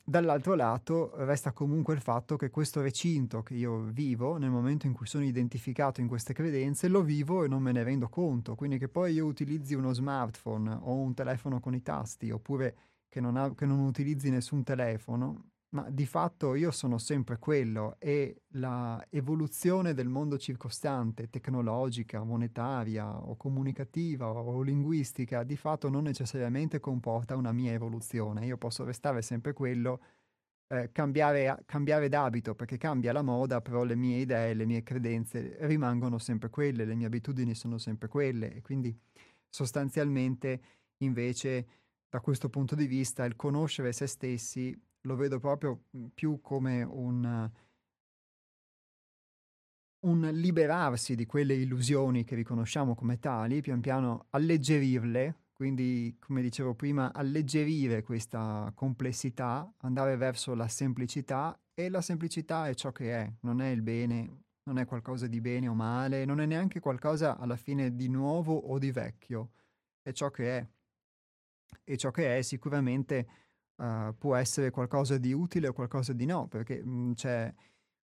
[0.03, 4.93] Dall'altro lato resta comunque il fatto che questo recinto che io vivo, nel momento in
[4.93, 8.55] cui sono identificato in queste credenze, lo vivo e non me ne rendo conto.
[8.55, 12.77] Quindi che poi io utilizzi uno smartphone o un telefono con i tasti, oppure
[13.09, 17.97] che non, ha, che non utilizzi nessun telefono, ma di fatto io sono sempre quello
[18.01, 26.05] e la evoluzione del mondo circostante, tecnologica, monetaria o comunicativa o linguistica, di fatto non
[26.05, 28.47] necessariamente comporta una mia evoluzione.
[28.47, 30.01] Io posso restare sempre quello,
[30.66, 35.57] eh, cambiare, cambiare d'abito perché cambia la moda, però le mie idee, le mie credenze
[35.61, 38.97] rimangono sempre quelle, le mie abitudini sono sempre quelle e quindi
[39.49, 40.61] sostanzialmente
[40.99, 41.66] invece
[42.09, 45.85] da questo punto di vista il conoscere se stessi lo vedo proprio
[46.15, 47.51] più come un,
[50.01, 56.75] un liberarsi di quelle illusioni che riconosciamo come tali, pian piano alleggerirle, quindi come dicevo
[56.75, 63.33] prima, alleggerire questa complessità, andare verso la semplicità e la semplicità è ciò che è,
[63.41, 67.37] non è il bene, non è qualcosa di bene o male, non è neanche qualcosa
[67.39, 69.51] alla fine di nuovo o di vecchio,
[70.03, 70.69] è ciò che è.
[71.85, 73.50] E ciò che è sicuramente
[73.81, 77.55] uh, può essere qualcosa di utile o qualcosa di no, perché mh, mm, c'è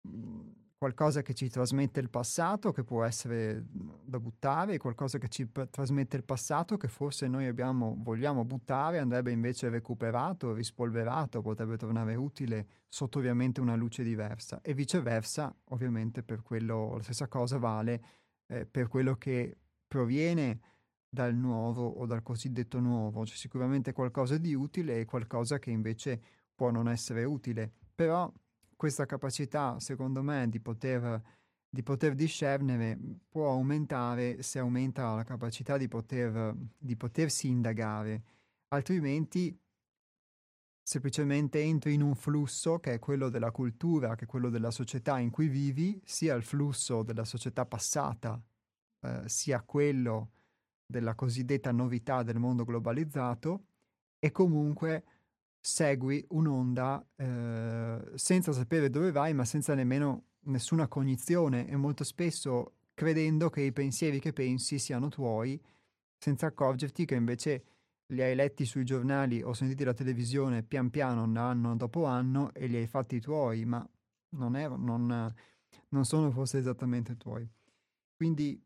[0.03, 3.67] mh, mm, qualcosa che ci trasmette il passato che può essere
[4.03, 8.99] da buttare, qualcosa che ci p- trasmette il passato che forse noi abbiamo, vogliamo buttare,
[8.99, 14.61] andrebbe invece recuperato, rispolverato, potrebbe tornare utile sotto ovviamente una luce diversa.
[14.63, 18.03] E viceversa, ovviamente per quello la stessa cosa vale
[18.47, 20.61] eh, per quello che proviene
[21.11, 26.23] dal nuovo o dal cosiddetto nuovo, c'è sicuramente qualcosa di utile e qualcosa che invece
[26.55, 28.33] può non essere utile, però
[28.77, 31.21] questa capacità, secondo me, di poter,
[31.69, 32.99] di poter discernere
[33.29, 38.23] può aumentare se aumenta la capacità di, poter, di potersi indagare,
[38.69, 39.59] altrimenti
[40.83, 45.19] semplicemente entri in un flusso che è quello della cultura, che è quello della società
[45.19, 48.41] in cui vivi, sia il flusso della società passata,
[49.01, 50.31] eh, sia quello
[50.91, 53.65] della cosiddetta novità del mondo globalizzato
[54.19, 55.05] e comunque
[55.61, 62.75] segui un'onda eh, senza sapere dove vai, ma senza nemmeno nessuna cognizione e molto spesso
[62.95, 65.61] credendo che i pensieri che pensi siano tuoi,
[66.19, 67.65] senza accorgerti che invece
[68.07, 72.67] li hai letti sui giornali o sentiti la televisione pian piano, anno dopo anno, e
[72.67, 73.87] li hai fatti tuoi, ma
[74.31, 75.35] non, è, non,
[75.89, 77.49] non sono forse esattamente tuoi.
[78.17, 78.61] Quindi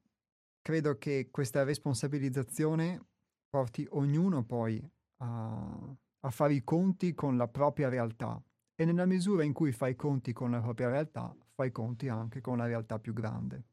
[0.65, 2.99] credo che questa responsabilizzazione
[3.51, 4.83] porti ognuno poi
[5.19, 8.43] a, a fare i conti con la propria realtà
[8.75, 12.09] e nella misura in cui fai i conti con la propria realtà, fai i conti
[12.09, 13.65] anche con la realtà più grande.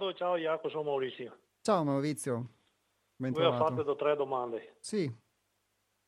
[0.00, 1.36] Pronto, ciao Jacopo, sono Maurizio.
[1.60, 2.48] Ciao Maurizio.
[3.16, 4.76] Ben Voi ha fatto tre domande.
[4.80, 5.12] Sì.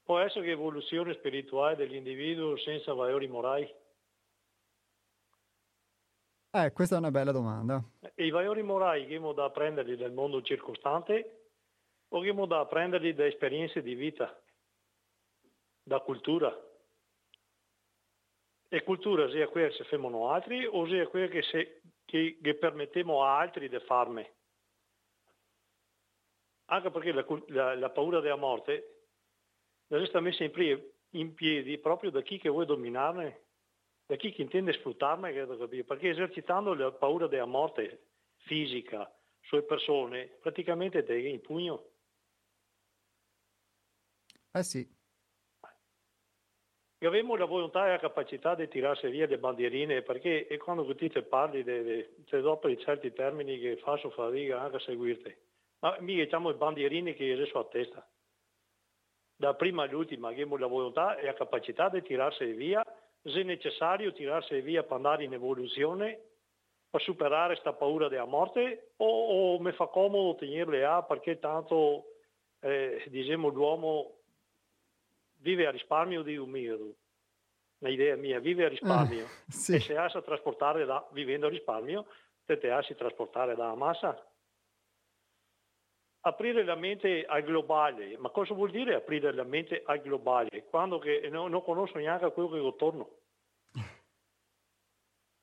[0.02, 3.70] Può essere che evoluzione spirituale dell'individuo senza valori morali?
[6.52, 7.84] Eh, questa è una bella domanda.
[8.14, 11.50] E I valori morali che da prenderli dal mondo circostante
[12.08, 14.34] o che da prenderli da esperienze di vita,
[15.82, 16.50] da cultura?
[18.70, 21.80] E cultura sia quella che si fanno altri o sia quella che si
[22.12, 24.34] che, che permettiamo a altri di farne.
[26.66, 29.06] Anche perché la, la, la paura della morte
[29.86, 33.44] deve essere messa in, piedi, in piedi proprio da chi che vuole dominarne,
[34.04, 35.32] da chi che intende sfruttarne,
[35.84, 38.08] perché esercitando la paura della morte
[38.40, 39.10] fisica
[39.40, 41.92] sulle persone, praticamente te in pugno.
[44.50, 44.86] Eh sì,
[47.02, 51.10] che abbiamo la volontà e la capacità di tirarsi via le bandierine, perché quando ti
[51.22, 55.36] parli, c'è dopo di certi termini che faccio fatica anche a seguirti.
[55.80, 58.08] Ma mi diciamo le bandierine che adesso a testa.
[59.34, 62.84] Da prima all'ultima abbiamo la volontà e la capacità di tirarsi via,
[63.20, 66.20] se necessario tirarsi via per andare in evoluzione,
[66.88, 72.12] per superare questa paura della morte, o, o mi fa comodo tenerle a perché tanto,
[72.60, 74.21] eh, diciamo, l'uomo
[75.42, 76.94] vive a risparmio di un mio,
[77.78, 79.74] un'idea mia, vive a risparmio eh, sì.
[79.74, 82.06] e se ha a trasportare da, vivendo a risparmio,
[82.44, 84.26] te te a trasportare da massa.
[86.24, 90.66] Aprire la mente al globale, ma cosa vuol dire aprire la mente al globale?
[90.70, 93.16] Quando che non, non conosco neanche quello che ho attorno.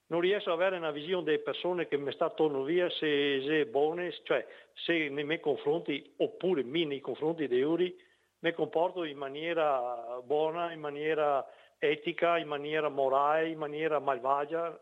[0.10, 3.62] Non riesco ad avere una visione delle persone che mi sta attorno via se, se
[3.62, 4.44] è buone, cioè
[4.74, 7.96] se nei miei confronti oppure mi nei confronti dei Uri
[8.40, 11.46] mi comporto in maniera buona, in maniera
[11.78, 14.80] etica, in maniera morale, in maniera malvagia.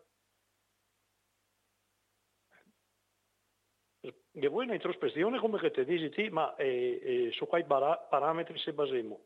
[4.00, 8.72] E voi in introspezione come che ti dici, ma eh, eh, su quali parametri si
[8.72, 9.20] basiamo?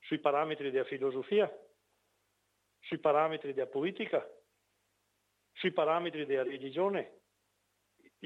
[0.00, 1.50] Sui parametri della filosofia?
[2.86, 4.24] sui parametri della politica,
[5.52, 7.22] sui parametri della religione.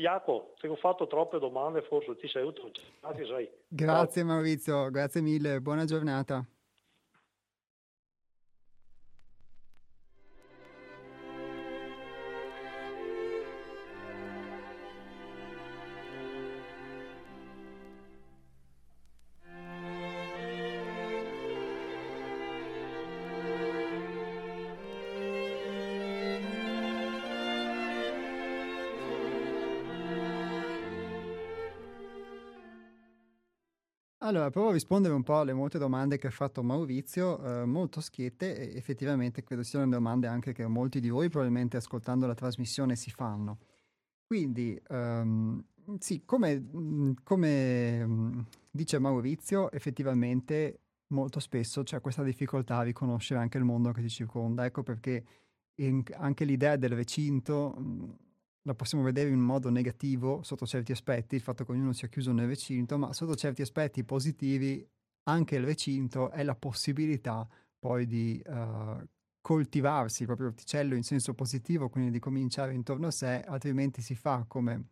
[0.01, 2.73] Jacopo, ti ho fatto troppe domande, forse ti sei utile.
[3.69, 6.45] Grazie Maurizio, grazie mille, buona giornata.
[34.51, 38.57] Provo a rispondere un po' alle molte domande che ha fatto Maurizio, eh, molto schiette
[38.57, 43.11] e effettivamente credo siano domande anche che molti di voi probabilmente ascoltando la trasmissione si
[43.11, 43.59] fanno.
[44.27, 45.63] Quindi, um,
[45.99, 53.59] sì, come, come um, dice Maurizio, effettivamente molto spesso c'è questa difficoltà a riconoscere anche
[53.59, 54.65] il mondo che ci circonda.
[54.65, 55.25] Ecco perché
[55.77, 57.75] in, anche l'idea del recinto
[58.63, 62.33] la possiamo vedere in modo negativo sotto certi aspetti, il fatto che ognuno sia chiuso
[62.33, 64.87] nel recinto, ma sotto certi aspetti positivi
[65.25, 67.49] anche il recinto è la possibilità
[67.79, 69.03] poi di uh,
[69.41, 74.15] coltivarsi il proprio orticello in senso positivo, quindi di cominciare intorno a sé, altrimenti si
[74.15, 74.85] fa come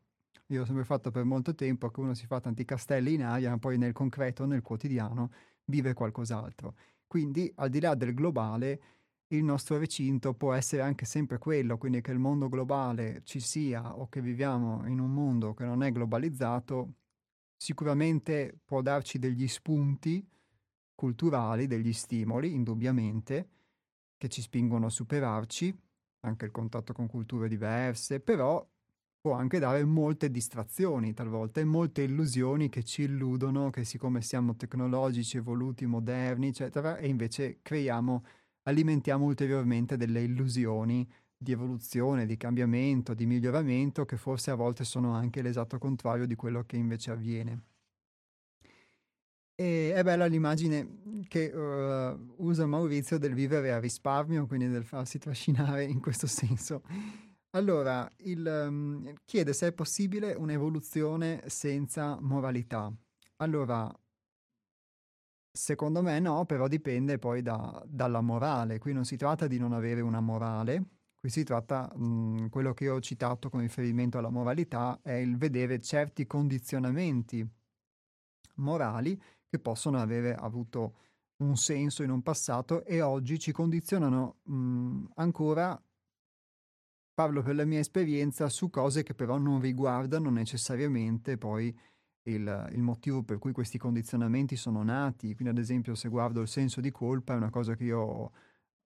[0.50, 3.50] io ho sempre fatto per molto tempo, che uno si fa tanti castelli in aria,
[3.50, 5.30] ma poi nel concreto, nel quotidiano,
[5.66, 6.74] vive qualcos'altro.
[7.06, 8.80] Quindi, al di là del globale,
[9.28, 13.96] il nostro recinto può essere anche sempre quello, quindi che il mondo globale ci sia
[13.96, 16.94] o che viviamo in un mondo che non è globalizzato,
[17.56, 20.26] sicuramente può darci degli spunti
[20.94, 23.48] culturali, degli stimoli, indubbiamente,
[24.16, 25.76] che ci spingono a superarci,
[26.20, 28.66] anche il contatto con culture diverse, però
[29.20, 34.56] può anche dare molte distrazioni talvolta e molte illusioni che ci illudono che siccome siamo
[34.56, 38.24] tecnologici, evoluti, moderni, eccetera, e invece creiamo
[38.68, 45.14] alimentiamo ulteriormente delle illusioni di evoluzione, di cambiamento, di miglioramento che forse a volte sono
[45.14, 47.62] anche l'esatto contrario di quello che invece avviene.
[49.54, 55.18] E è bella l'immagine che uh, usa Maurizio del vivere a risparmio, quindi del farsi
[55.18, 56.82] trascinare in questo senso.
[57.50, 62.92] Allora, il, um, chiede se è possibile un'evoluzione senza moralità.
[63.36, 63.92] Allora,
[65.58, 68.78] Secondo me no, però dipende poi da, dalla morale.
[68.78, 70.84] Qui non si tratta di non avere una morale,
[71.16, 75.36] qui si tratta, mh, mhmm, quello che ho citato con riferimento alla moralità, è il
[75.36, 77.44] vedere certi condizionamenti
[78.58, 80.94] morali che possono avere avuto
[81.38, 85.82] un senso in un passato e oggi ci condizionano mh, mhmm, ancora,
[87.14, 91.76] parlo per la mia esperienza, su cose che però non riguardano necessariamente poi
[92.30, 95.34] il, il, motivo per cui questi condizionamenti sono nati.
[95.34, 98.32] Quindi, ad esempio, se guardo il senso di colpa, è una cosa che io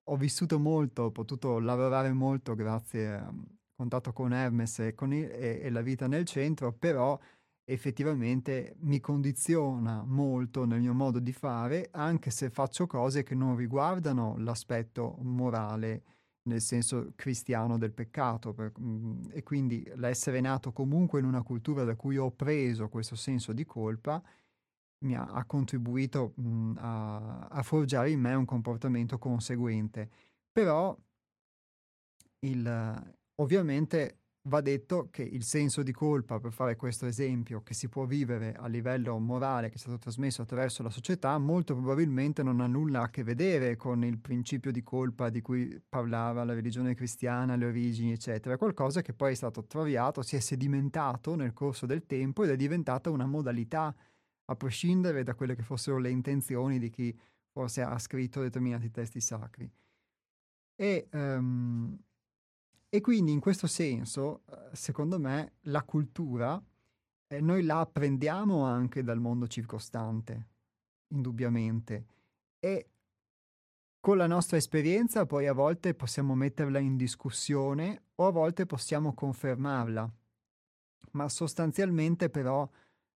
[0.03, 3.33] ho, vissuto molto, ho potuto lavorare molto grazie al
[3.75, 7.19] contatto con Hermes e, con il, e, e la vita nel centro, però
[7.65, 13.55] effettivamente mi condiziona molto nel mio modo di fare, anche se faccio cose che non
[13.55, 16.03] riguardano l'aspetto morale
[16.43, 21.41] nel senso cristiano del peccato per, mh, mm, e quindi l'essere nato comunque in una
[21.41, 24.21] cultura da cui ho preso questo senso di colpa
[25.03, 30.09] mi ha, ha contribuito mh, mm, a, a, forgiare in me un comportamento conseguente.
[30.51, 30.97] Però
[32.39, 37.87] il, ovviamente Va detto che il senso di colpa, per fare questo esempio, che si
[37.87, 42.59] può vivere a livello morale, che è stato trasmesso attraverso la società, molto probabilmente non
[42.59, 46.93] ha nulla a che vedere con il principio di colpa di cui parlava la religione
[46.93, 48.55] cristiana, le origini, eccetera.
[48.55, 52.49] È qualcosa che poi è stato traviato, si è sedimentato nel corso del tempo ed
[52.49, 53.95] è diventata una modalità,
[54.45, 57.17] a prescindere da quelle che fossero le intenzioni di chi
[57.49, 59.71] forse ha scritto determinati testi sacri.
[60.75, 61.97] E um,
[62.93, 66.63] e quindi in questo senso, eh, secondo me, la cultura
[67.25, 70.49] eh, noi la apprendiamo anche dal mondo circostante,
[71.07, 72.05] indubbiamente.
[72.59, 72.89] E
[73.99, 79.15] con la nostra esperienza poi a volte possiamo metterla in discussione o a volte possiamo
[79.15, 80.13] confermarla.
[81.13, 82.69] Ma sostanzialmente però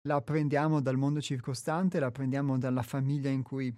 [0.02, 3.76] la apprendiamo dal mondo circostante, la apprendiamo dalla famiglia in cui,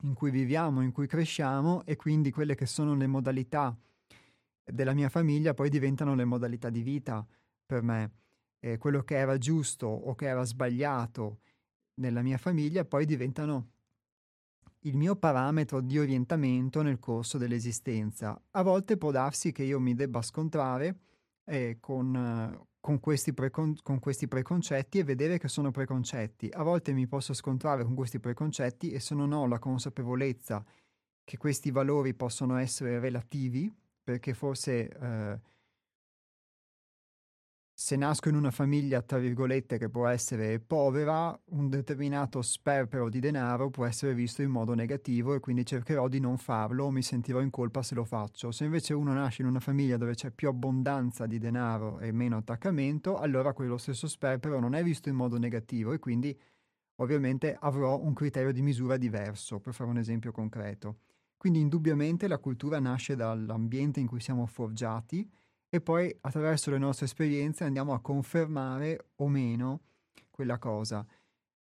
[0.00, 3.78] in cui viviamo, in cui cresciamo e quindi quelle che sono le modalità
[4.72, 7.26] della mia famiglia poi diventano le modalità di vita
[7.64, 8.12] per me.
[8.60, 11.40] E quello che era giusto o che era sbagliato
[11.94, 13.70] nella mia famiglia poi diventano
[14.82, 18.40] il mio parametro di orientamento nel corso dell'esistenza.
[18.52, 21.00] A volte può darsi che io mi debba scontrare
[21.44, 26.48] eh, con, con, questi precon- con questi preconcetti e vedere che sono preconcetti.
[26.52, 30.64] A volte mi posso scontrare con questi preconcetti e se non ho la consapevolezza
[31.24, 33.70] che questi valori possono essere relativi,
[34.08, 35.40] perché forse eh,
[37.74, 43.20] se nasco in una famiglia, tra virgolette, che può essere povera, un determinato sperpero di
[43.20, 47.02] denaro può essere visto in modo negativo e quindi cercherò di non farlo o mi
[47.02, 48.50] sentirò in colpa se lo faccio.
[48.50, 52.38] Se invece uno nasce in una famiglia dove c'è più abbondanza di denaro e meno
[52.38, 56.34] attaccamento, allora quello stesso sperpero non è visto in modo negativo e quindi
[56.96, 61.00] ovviamente avrò un criterio di misura diverso, per fare un esempio concreto.
[61.38, 65.26] Quindi indubbiamente la cultura nasce dall'ambiente in cui siamo forgiati
[65.70, 69.82] e poi attraverso le nostre esperienze andiamo a confermare o meno
[70.28, 71.06] quella cosa,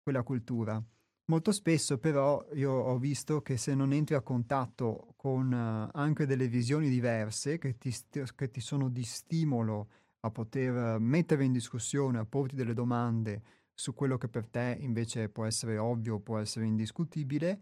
[0.01, 0.81] quella cultura.
[1.29, 6.25] Molto spesso però io ho visto che se non entri a contatto con uh, anche
[6.25, 9.89] delle visioni diverse che ti, st- che ti, sono di stimolo
[10.21, 13.41] a poter mettere in discussione, a porti delle domande
[13.73, 17.59] su quello che per te invece può essere ovvio, può essere indiscutibile,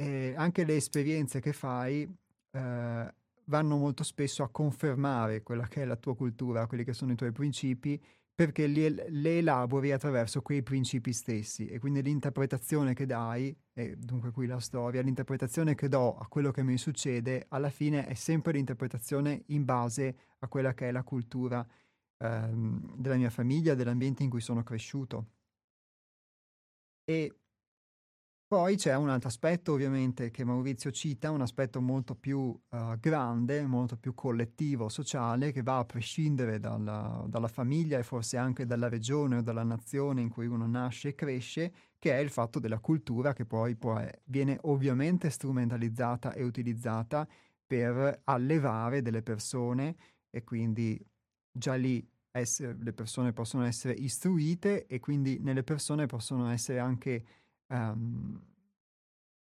[0.00, 2.08] eh, anche le esperienze che fai
[2.52, 7.12] eh, vanno molto spesso a confermare quella che è la tua cultura, quelli che sono
[7.12, 8.00] i tuoi principi,
[8.32, 14.30] perché li, le elabori attraverso quei principi stessi e quindi l'interpretazione che dai, e dunque
[14.30, 18.52] qui la storia, l'interpretazione che do a quello che mi succede, alla fine è sempre
[18.52, 21.66] l'interpretazione in base a quella che è la cultura
[22.18, 25.26] ehm, della mia famiglia, dell'ambiente in cui sono cresciuto.
[27.04, 27.34] E
[28.48, 33.66] poi c'è un altro aspetto ovviamente che Maurizio cita, un aspetto molto più uh, grande,
[33.66, 38.88] molto più collettivo, sociale, che va a prescindere dalla, dalla, famiglia e forse anche dalla
[38.88, 42.78] regione o dalla nazione in cui uno nasce e cresce, che è il fatto della
[42.78, 47.28] cultura che poi, poi viene ovviamente strumentalizzata e utilizzata
[47.66, 49.94] per allevare delle persone
[50.30, 50.98] e quindi
[51.52, 57.24] già lì essere, le persone possono essere istruite e quindi nelle persone possono essere anche
[57.68, 58.40] um,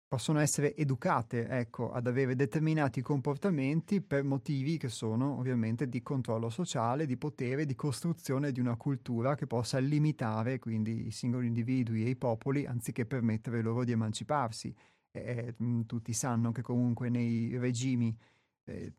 [0.08, 6.48] possono essere educate ecco, ad avere determinati comportamenti per motivi che sono ovviamente di controllo
[6.48, 12.04] sociale, di potere, di costruzione di una cultura che possa limitare quindi i singoli individui
[12.04, 14.74] e i popoli anziché permettere loro di emanciparsi.
[15.10, 15.54] Eh,
[15.86, 18.16] tutti sanno che comunque nei regimi
[18.64, 18.92] eh,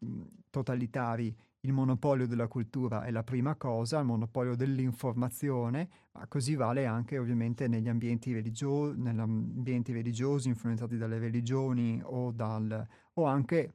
[0.49, 1.35] totalitari
[1.67, 7.17] il monopolio della cultura è la prima cosa, il monopolio dell'informazione, ma così vale anche
[7.17, 13.73] ovviamente negli ambienti, religio- negli ambienti religiosi influenzati dalle religioni o, dal, o anche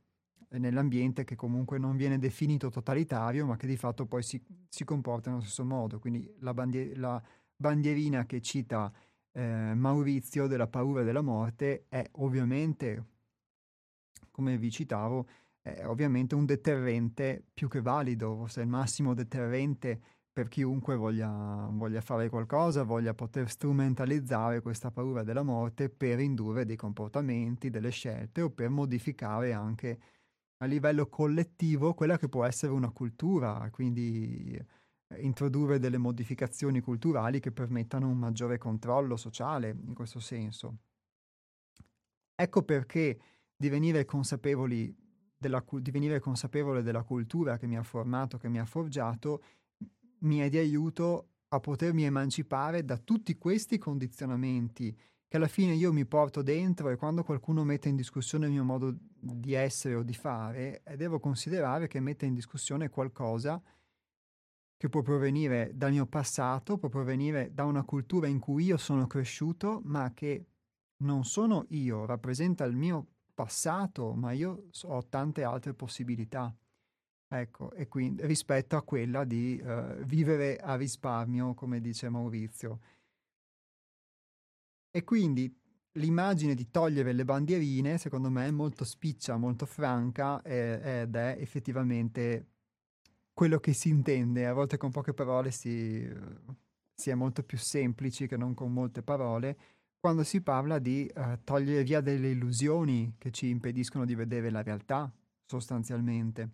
[0.53, 5.29] nell'ambiente che comunque non viene definito totalitario, ma che di fatto poi si, si comporta
[5.29, 5.99] nello stesso modo.
[5.99, 7.23] Quindi la, bandier- la
[7.55, 8.91] bandierina che cita
[9.33, 13.05] eh, Maurizio della paura della morte è ovviamente,
[14.31, 15.27] come vi citavo,
[15.63, 20.01] è ovviamente un deterrente più che valido, forse il massimo deterrente
[20.33, 26.65] per chiunque voglia, voglia, fare qualcosa, voglia poter strumentalizzare questa paura della morte per indurre
[26.65, 30.01] dei comportamenti, delle scelte o per modificare anche
[30.59, 37.39] a livello collettivo quella che può essere una cultura, quindi eh, introdurre delle modificazioni culturali
[37.39, 40.79] che permettano un maggiore controllo sociale in questo senso.
[42.35, 43.21] Ecco perché
[43.55, 45.02] divenire consapevoli
[45.43, 49.43] della, di venire consapevole della cultura che mi ha formato, che mi ha forgiato,
[50.21, 54.97] mi è di aiuto a potermi emancipare da tutti questi condizionamenti
[55.29, 58.65] che alla fine io mi porto dentro e quando qualcuno mette in discussione il mio
[58.65, 63.61] modo di essere o di fare, eh, devo considerare che mette in discussione qualcosa
[64.77, 69.07] che può provenire dal mio passato, può provenire da una cultura in cui io sono
[69.07, 70.47] cresciuto, ma che
[71.03, 73.12] non sono io, rappresenta il mio
[73.43, 76.55] passato, ma io ho tante altre possibilità.
[77.27, 82.79] Ecco, e quindi rispetto a quella di uh, vivere a risparmio, come dice Maurizio.
[84.93, 85.53] E quindi
[85.93, 91.37] l'immagine di togliere le bandierine, secondo me, è molto spiccia, molto franca eh, ed è
[91.41, 92.47] effettivamente
[93.33, 94.47] quello che si intende.
[94.47, 96.09] A volte con poche parole si,
[96.95, 99.59] si è molto più semplici che non con molte parole
[100.03, 104.61] quando si parla di uh, togliere via delle illusioni che ci impediscono di vedere la
[104.61, 105.09] realtà,
[105.45, 106.51] sostanzialmente.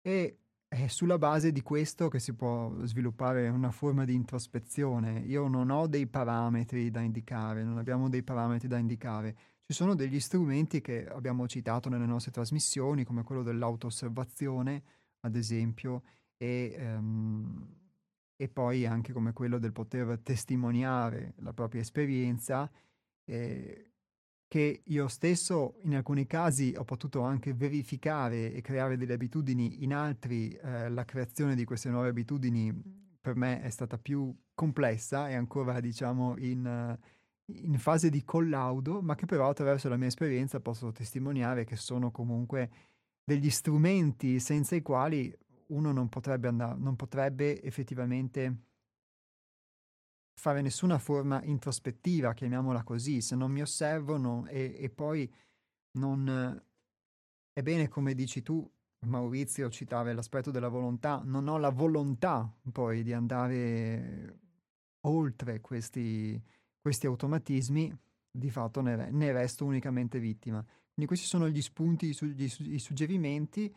[0.00, 5.18] E è sulla base di questo che si può sviluppare una forma di introspezione.
[5.26, 9.36] Io non ho dei parametri da indicare, non abbiamo dei parametri da indicare.
[9.60, 14.82] Ci sono degli strumenti che abbiamo citato nelle nostre trasmissioni, come quello dell'auto-osservazione,
[15.20, 16.02] ad esempio,
[16.38, 17.79] e um,
[18.40, 22.70] e poi anche come quello del poter testimoniare la propria esperienza,
[23.26, 23.90] eh,
[24.48, 29.92] che io stesso in alcuni casi ho potuto anche verificare e creare delle abitudini, in
[29.92, 32.72] altri eh, la creazione di queste nuove abitudini
[33.20, 36.98] per me è stata più complessa e ancora diciamo in,
[37.44, 42.10] in fase di collaudo, ma che però attraverso la mia esperienza posso testimoniare che sono
[42.10, 42.70] comunque
[43.22, 45.30] degli strumenti senza i quali
[45.70, 48.68] uno non potrebbe, andare, non potrebbe effettivamente
[50.34, 55.30] fare nessuna forma introspettiva, chiamiamola così, se non mi osservo non, e, e, poi
[55.92, 56.62] non...
[57.52, 58.68] È bene come dici tu,
[59.06, 64.38] Maurizio citava l'aspetto della volontà, non ho la volontà poi di andare
[65.02, 66.40] oltre questi,
[66.80, 67.96] questi automatismi,
[68.30, 70.62] di fatto ne, ne, resto unicamente vittima.
[70.62, 73.74] Quindi questi sono gli spunti, i, suggerimenti.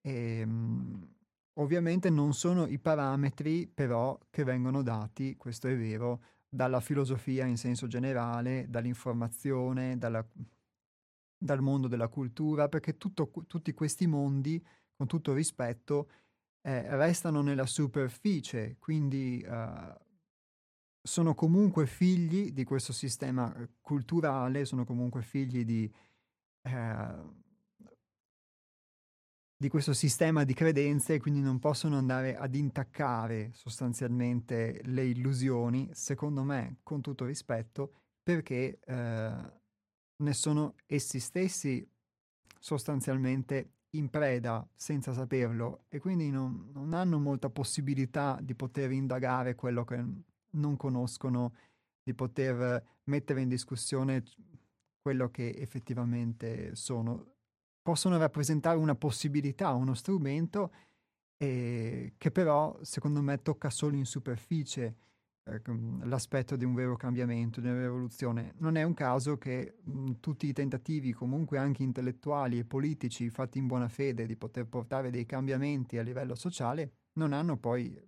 [0.00, 1.08] E, ehm,
[1.54, 7.58] Ovviamente non sono i parametri però che vengono dati, questo è vero, dalla filosofia in
[7.58, 10.26] senso generale, dall'informazione, dalla,
[11.36, 14.64] dal mondo della cultura, perché tutto, tutti questi mondi,
[14.96, 16.08] con tutto rispetto,
[16.62, 20.00] eh, restano nella superficie, quindi eh,
[21.02, 25.92] sono comunque figli di questo sistema eh, culturale, sono comunque figli di...
[26.62, 27.40] Eh,
[29.62, 35.88] di questo sistema di credenze e quindi non possono andare ad intaccare sostanzialmente le illusioni,
[35.92, 37.92] secondo me, con tutto rispetto,
[38.24, 39.52] perché eh,
[40.16, 41.88] ne sono essi stessi
[42.58, 49.54] sostanzialmente in preda senza saperlo e quindi non, non hanno molta possibilità di poter indagare
[49.54, 50.04] quello che
[50.54, 51.54] non conoscono,
[52.02, 54.24] di poter mettere in discussione
[55.00, 57.32] quello che effettivamente sono
[57.82, 60.72] possono rappresentare una possibilità, uno strumento
[61.42, 64.96] eh, che però secondo me tocca solo in superficie
[65.44, 65.60] eh,
[66.04, 68.54] l'aspetto di un vero cambiamento, di una rivoluzione.
[68.58, 73.58] Non è un caso che mh, tutti i tentativi, comunque anche intellettuali e politici, fatti
[73.58, 77.98] in buona fede di poter portare dei cambiamenti a livello sociale, non hanno poi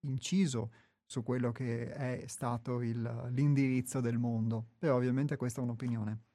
[0.00, 0.72] inciso
[1.04, 4.70] su quello che è stato il, l'indirizzo del mondo.
[4.78, 6.29] Però ovviamente questa è un'opinione.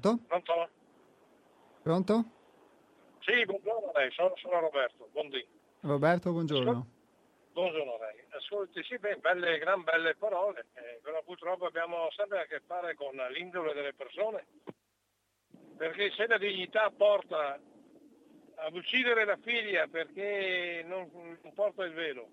[0.00, 0.24] Pronto?
[0.26, 0.68] Pronto?
[1.82, 2.24] Pronto?
[3.20, 5.44] Sì, buongiorno a lei, sono, sono Roberto, buondì.
[5.80, 6.70] Roberto, buongiorno.
[6.70, 6.86] Ascol-
[7.52, 8.24] buongiorno a lei.
[8.30, 12.94] Ascolti, sì, beh, belle, gran belle parole, eh, però purtroppo abbiamo sempre a che fare
[12.94, 14.46] con l'indole delle persone,
[15.76, 17.58] perché se la dignità porta
[18.58, 21.10] ad uccidere la figlia perché non,
[21.42, 22.28] non porta il velo,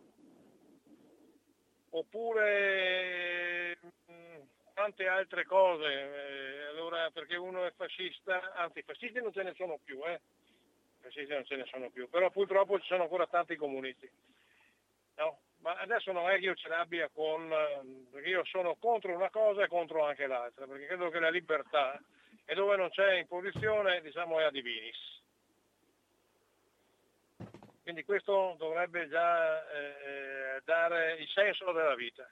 [1.91, 3.53] oppure
[4.74, 9.80] tante altre cose, eh, allora perché uno è fascista, anzi fascisti non ce ne sono
[9.84, 10.19] più, eh?
[10.99, 14.09] fascisti non ce ne sono più, però purtroppo ci sono ancora tanti comunisti.
[15.15, 15.39] No?
[15.59, 17.47] Ma adesso non è che io ce l'abbia con,
[18.11, 22.01] perché io sono contro una cosa e contro anche l'altra, perché credo che la libertà
[22.45, 25.21] e dove non c'è imposizione diciamo è a divinis.
[27.84, 32.30] Quindi questo dovrebbe già eh, dare il senso della vita.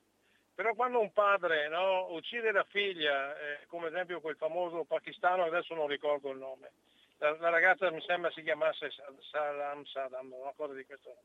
[0.53, 5.73] Però quando un padre no, uccide la figlia, eh, come esempio quel famoso pakistano, adesso
[5.73, 6.71] non ricordo il nome,
[7.17, 8.91] la, la ragazza mi sembra si chiamasse
[9.29, 11.15] Salam Saddam, una cosa di questo,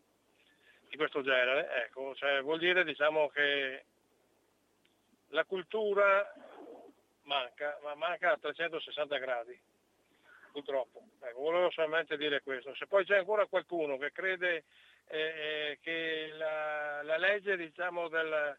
[0.89, 3.85] di questo genere, ecco, cioè, vuol dire diciamo che
[5.29, 6.33] la cultura
[7.23, 9.59] manca, ma manca a 360 gradi,
[10.53, 11.03] purtroppo.
[11.21, 12.75] Ecco, volevo solamente dire questo.
[12.75, 14.65] Se poi c'è ancora qualcuno che crede
[15.09, 18.59] eh, eh che la, la legge diciamo, del,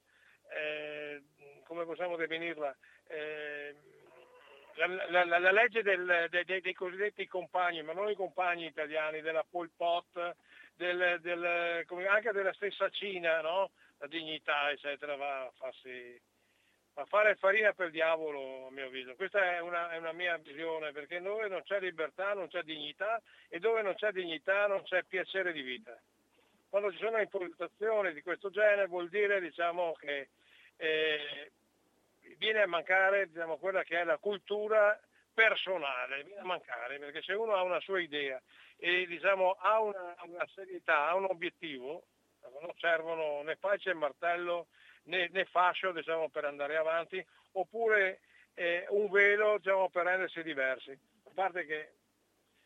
[0.49, 1.21] eh,
[1.63, 2.75] come possiamo definirla,
[3.07, 3.75] eh,
[4.75, 9.21] la, la, la, legge del, de, de, dei cosiddetti compagni, ma non i compagni italiani,
[9.21, 10.35] della Pol Pot,
[10.75, 13.71] del, del, anche della stessa Cina, no?
[13.97, 16.21] la dignità, eccetera, va a farsi
[16.99, 19.13] a fare farina per diavolo a mio avviso.
[19.15, 23.21] Questa è una, è una, mia visione, perché dove non c'è libertà non c'è dignità
[23.49, 25.95] e dove non c'è dignità non c'è piacere di vita.
[26.69, 30.29] Quando ci sono impostazioni di questo genere vuol dire diciamo, che
[30.77, 31.51] eh,
[32.37, 34.99] viene a mancare diciamo, quella che è la cultura
[35.33, 38.41] personale, viene a mancare, perché se uno ha una sua idea
[38.77, 42.03] e diciamo, ha una, una serietà, ha un obiettivo,
[42.61, 44.67] non servono né falce e martello
[45.03, 48.21] né, né fascio diciamo, per andare avanti, oppure
[48.53, 50.91] eh, un velo diciamo, per rendersi diversi.
[50.91, 51.91] A parte che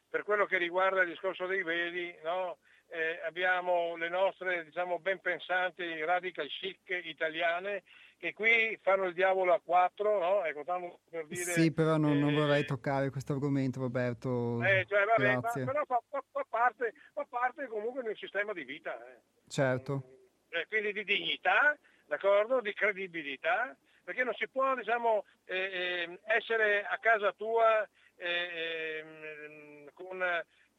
[0.10, 2.58] per quello che riguarda il discorso dei veli, no,
[2.91, 7.83] eh, abbiamo le nostre diciamo, ben pensanti radical chic italiane
[8.21, 10.43] che qui fanno il diavolo a quattro, no?
[10.43, 10.63] Ecco,
[11.09, 14.61] per dire, sì, però non, eh, non vorrei toccare questo argomento, Roberto.
[14.63, 15.63] Eh, cioè, vabbè, Grazie.
[15.65, 18.93] Ma, però fa, fa, fa, parte, fa, parte, comunque del sistema di vita.
[19.07, 19.21] Eh.
[19.47, 20.03] Certo.
[20.49, 21.75] Eh, quindi di dignità,
[22.05, 22.61] d'accordo?
[22.61, 30.23] Di credibilità, perché non si può, diciamo, eh, essere a casa tua ehm, con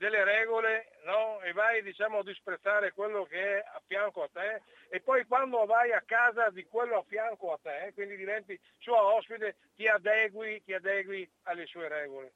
[0.02, 1.40] delle regole no?
[1.42, 5.64] e vai diciamo, a disprezzare quello che è a fianco a te e poi quando
[5.64, 10.60] vai a casa di quello a fianco a te, quindi diventi suo ospite, ti adegui,
[10.64, 12.32] ti adegui alle sue regole.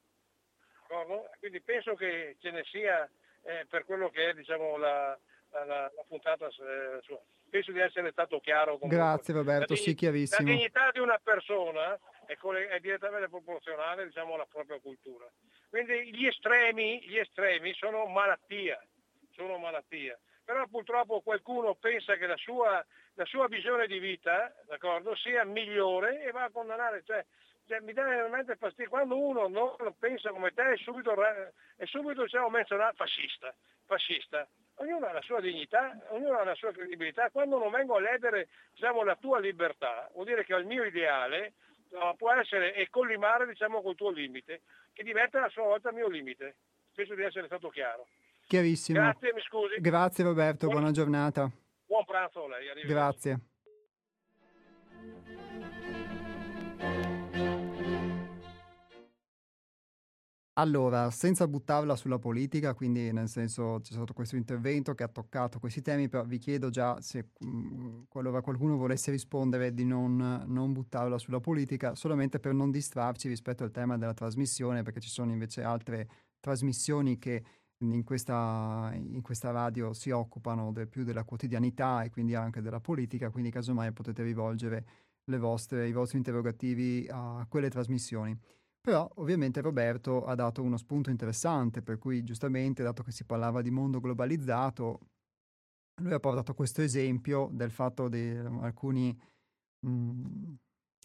[0.79, 1.29] D'accordo?
[1.39, 3.03] Quindi penso che ce ne sia
[3.43, 5.17] eh, per quello che è diciamo, la,
[5.51, 7.19] la, la, puntata eh, sua.
[7.49, 8.77] Penso di essere stato chiaro.
[8.77, 8.95] Comunque.
[8.95, 10.47] Grazie Roberto, dign- sì chiarissimo.
[10.47, 15.29] La dignità di una persona è, è direttamente proporzionale diciamo, alla propria cultura.
[15.69, 18.81] Quindi gli estremi, gli estremi sono malattia,
[19.31, 20.17] sono malattia.
[20.43, 22.83] Però purtroppo qualcuno pensa che la sua,
[23.15, 24.53] la sua visione di vita
[25.15, 27.03] sia migliore e va a condannare.
[27.03, 27.25] Cioè,
[27.67, 28.89] cioè, mi dà veramente fastidio.
[28.89, 31.13] Quando uno non pensa come te è subito,
[31.75, 33.53] è subito diciamo, menzionato fascista,
[33.85, 34.47] fascista.
[34.75, 37.29] Ognuno ha la sua dignità, ognuno ha la sua credibilità.
[37.29, 41.53] Quando non vengo a ledere diciamo, la tua libertà, vuol dire che il mio ideale
[41.91, 44.61] no, può essere e collimare diciamo, col tuo limite,
[44.93, 46.57] che diventa a sua volta il mio limite.
[46.93, 48.07] Penso di essere stato chiaro.
[48.47, 48.99] Chiarissimo.
[48.99, 49.79] Grazie, mi scusi.
[49.79, 51.51] Grazie Roberto, buona, buona giornata.
[51.85, 52.85] Buon pranzo a lei.
[52.85, 53.39] Grazie.
[60.59, 65.59] Allora, senza buttarla sulla politica, quindi nel senso c'è stato questo intervento che ha toccato
[65.59, 70.73] questi temi, però vi chiedo già se mm, qualora qualcuno volesse rispondere di non, non,
[70.73, 75.31] buttarla sulla politica, solamente per non distrarci rispetto al tema della trasmissione, perché ci sono
[75.31, 77.43] invece altre trasmissioni che
[77.81, 82.79] in questa, in questa radio si occupano del, più della quotidianità e quindi anche della
[82.79, 84.85] politica, quindi casomai potete rivolgere
[85.37, 88.35] vostre, i vostri interrogativi a quelle trasmissioni.
[88.87, 93.61] Però ovviamente Roberto ha dato uno spunto interessante, per cui giustamente, dato che si parlava
[93.61, 94.99] di mondo globalizzato,
[96.01, 98.29] lui ha portato questo esempio del fatto di
[98.61, 99.13] alcuni,
[99.79, 100.53] mh, mm,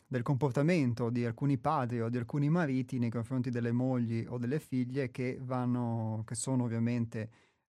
[0.07, 4.61] del comportamento di alcuni padri o di alcuni mariti nei confronti delle mogli o delle
[4.61, 7.31] figlie che, vanno, che sono ovviamente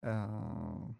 [0.06, 0.94] uh,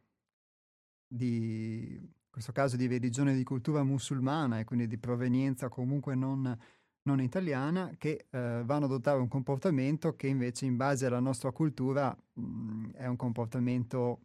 [1.06, 6.58] di, in questo caso di religione di cultura musulmana e quindi di provenienza comunque non
[7.06, 11.50] non italiana che eh, vanno ad adottare un comportamento che invece in base alla nostra
[11.52, 14.20] cultura mh, mm, è un comportamento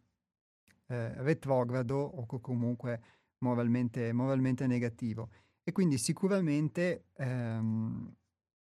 [0.88, 3.00] eh, retrogrado o comunque
[3.38, 5.30] moralmente, moralmente, negativo.
[5.64, 8.14] E quindi sicuramente ehm,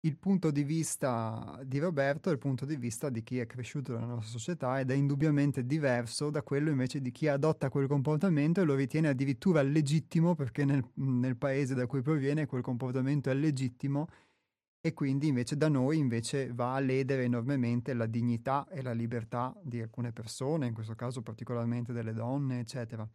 [0.06, 3.94] il punto di vista di Roberto è il punto di vista di chi è cresciuto
[3.94, 8.60] nella nostra società ed è indubbiamente diverso da quello invece di chi adotta quel comportamento
[8.60, 13.34] e lo ritiene addirittura legittimo perché nel, nel paese da cui proviene quel comportamento è
[13.34, 14.08] legittimo
[14.82, 19.58] e quindi invece da noi invece va a ledere enormemente la dignità e la libertà
[19.64, 23.08] di alcune persone, in questo caso particolarmente delle donne, eccetera.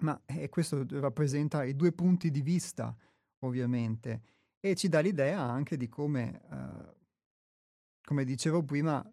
[0.00, 2.94] Ma eh, questo rappresenta i due punti di vista,
[3.38, 4.20] ovviamente
[4.64, 6.94] e ci dà l'idea anche di come, eh,
[8.04, 9.04] come dicevo prima,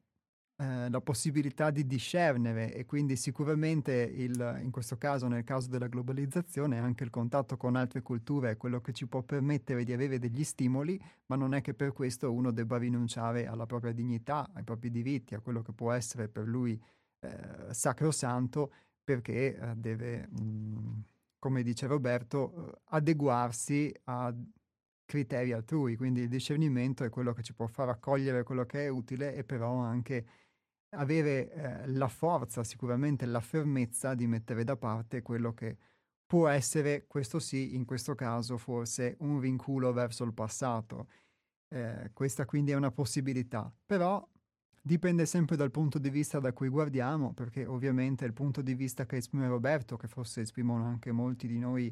[0.62, 5.88] eh, la possibilità di discernere e quindi sicuramente il, in questo caso, nel caso della
[5.88, 10.20] globalizzazione, anche il contatto con altre culture è quello che ci può permettere di avere
[10.20, 14.64] degli stimoli, ma non è che per questo uno debba rinunciare alla propria dignità, ai
[14.64, 16.80] propri diritti, a quello che può essere per lui
[17.22, 18.72] eh, sacrosanto,
[19.04, 21.00] perché eh, deve, mh, mm,
[21.40, 24.32] come dice Roberto, eh, adeguarsi a
[25.10, 28.90] criteri altrui, quindi il discernimento è quello che ci può far accogliere quello che è
[28.90, 30.24] utile e però anche
[30.90, 35.78] avere eh, la forza, sicuramente la fermezza di mettere da parte quello che
[36.28, 41.08] può essere, questo sì, in questo caso forse un vinculo verso il passato.
[41.70, 44.24] Eh, questa quindi è una possibilità, però
[44.80, 49.08] dipende sempre dal punto di vista da cui guardiamo, perché ovviamente il punto di vista
[49.08, 51.92] che esprime Roberto, che forse esprimono anche molti di noi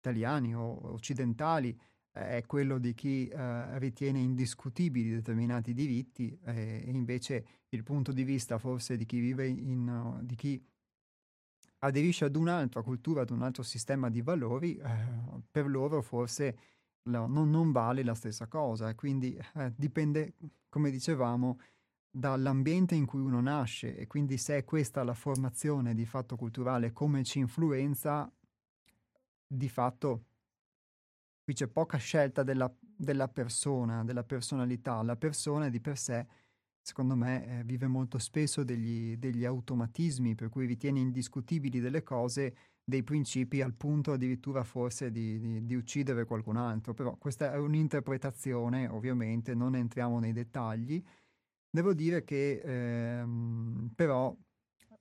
[0.00, 1.78] italiani o occidentali,
[2.12, 8.24] è quello di chi eh, ritiene indiscutibili determinati diritti eh, e invece il punto di
[8.24, 10.62] vista forse di chi vive in, uh, di chi
[11.80, 16.58] aderisce ad un'altra cultura, ad un altro sistema di valori, eh, per loro forse
[17.04, 18.94] no, non, non, vale la stessa cosa.
[18.94, 20.34] Quindi eh, dipende,
[20.68, 21.60] come dicevamo,
[22.10, 23.96] dall'ambiente in cui uno nasce.
[23.96, 28.30] E quindi se è questa la formazione di fatto culturale, come ci influenza,
[29.46, 30.24] di fatto
[31.48, 35.02] Qui c'è poca scelta della, della persona, della personalità.
[35.02, 36.26] La persona di per sé
[36.82, 42.54] secondo me, eh, vive molto spesso degli, degli automatismi per cui ritiene indiscutibili delle cose,
[42.84, 46.92] dei principi al punto addirittura forse di, di, di, uccidere qualcun altro.
[46.92, 51.02] Però questa è un'interpretazione, ovviamente, non entriamo nei dettagli.
[51.70, 54.36] Devo dire che ehm, però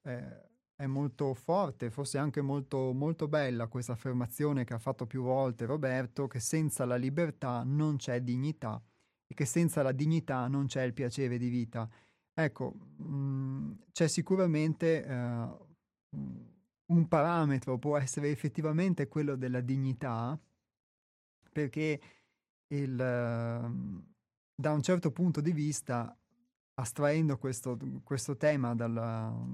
[0.03, 0.46] eh,
[0.77, 5.65] è molto forte, forse anche molto, molto bella questa affermazione che ha fatto più volte
[5.65, 8.81] Roberto, che senza la libertà non c'è dignità
[9.25, 11.89] e che senza la dignità non c'è il piacere di vita.
[12.33, 15.67] Ecco, mh, mm, c'è sicuramente uh,
[16.93, 20.39] un parametro, può essere effettivamente quello della dignità,
[21.51, 22.01] perché
[22.67, 24.03] il, uh,
[24.53, 26.16] da un certo punto di vista,
[26.79, 28.93] astraendo questo, questo tema dal,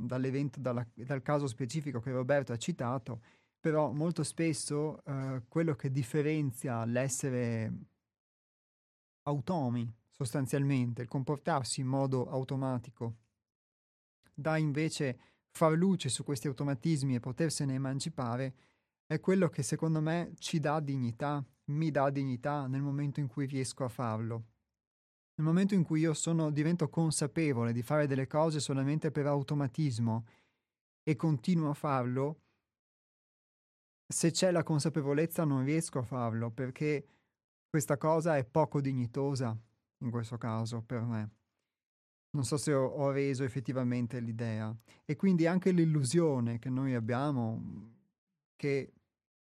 [0.06, 3.22] dall'evento, dalla, dal caso specifico che Roberto ha citato,
[3.60, 7.72] però molto spesso uh, quello che differenzia l'essere
[9.24, 13.16] automi sostanzialmente, il comportarsi in modo automatico,
[14.34, 15.20] da invece
[15.50, 18.56] far luce su questi automatismi e potersene emancipare,
[19.06, 23.46] è quello che secondo me ci dà dignità, mi dà dignità nel momento in cui
[23.46, 24.53] riesco a farlo.
[25.36, 30.26] Nel momento in cui io sono, divento consapevole di fare delle cose solamente per automatismo
[31.04, 32.42] e continuo a farlo,
[34.08, 37.08] se c'è la consapevolezza non riesco a farlo perché
[37.68, 39.58] questa cosa è poco dignitosa
[40.04, 41.32] in questo caso per me.
[42.36, 44.76] Non so se ho, ho reso effettivamente l'idea.
[45.06, 47.92] E quindi anche l'illusione che noi abbiamo
[48.56, 48.94] che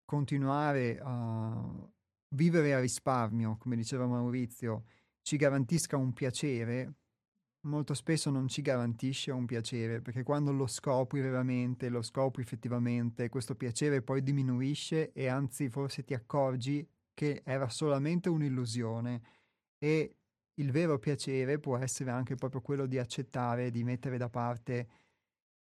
[0.04, 1.90] continuare a
[2.34, 4.84] vivere a risparmio, come diceva Maurizio,
[5.22, 6.94] ci garantisca un piacere,
[7.66, 13.28] molto spesso non ci garantisce un piacere, perché quando lo scopri veramente, lo scopri effettivamente,
[13.28, 19.22] questo piacere poi diminuisce e anzi forse ti accorgi che era solamente un'illusione
[19.78, 20.16] e
[20.54, 24.88] il vero piacere può essere anche proprio quello di accettare, di mettere da parte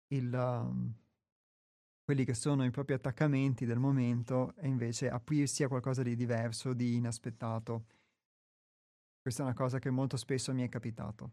[0.07, 0.93] il, um,
[2.03, 6.74] quelli che sono i propri attaccamenti del momento e invece aprirsi a qualcosa di diverso,
[6.74, 7.86] di inaspettato.
[9.22, 11.32] Questa è una cosa che molto spesso mi è capitato.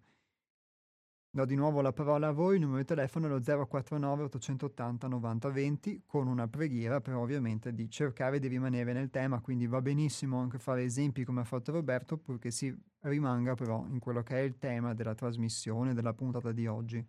[1.30, 5.08] Do di nuovo la parola a voi, il numero di telefono è lo 049 880
[5.08, 9.80] 90 20 con una preghiera però ovviamente di cercare di rimanere nel tema, quindi va
[9.80, 14.36] benissimo anche fare esempi come ha fatto Roberto purché si rimanga però in quello che
[14.36, 17.06] è il tema della trasmissione, della puntata di oggi.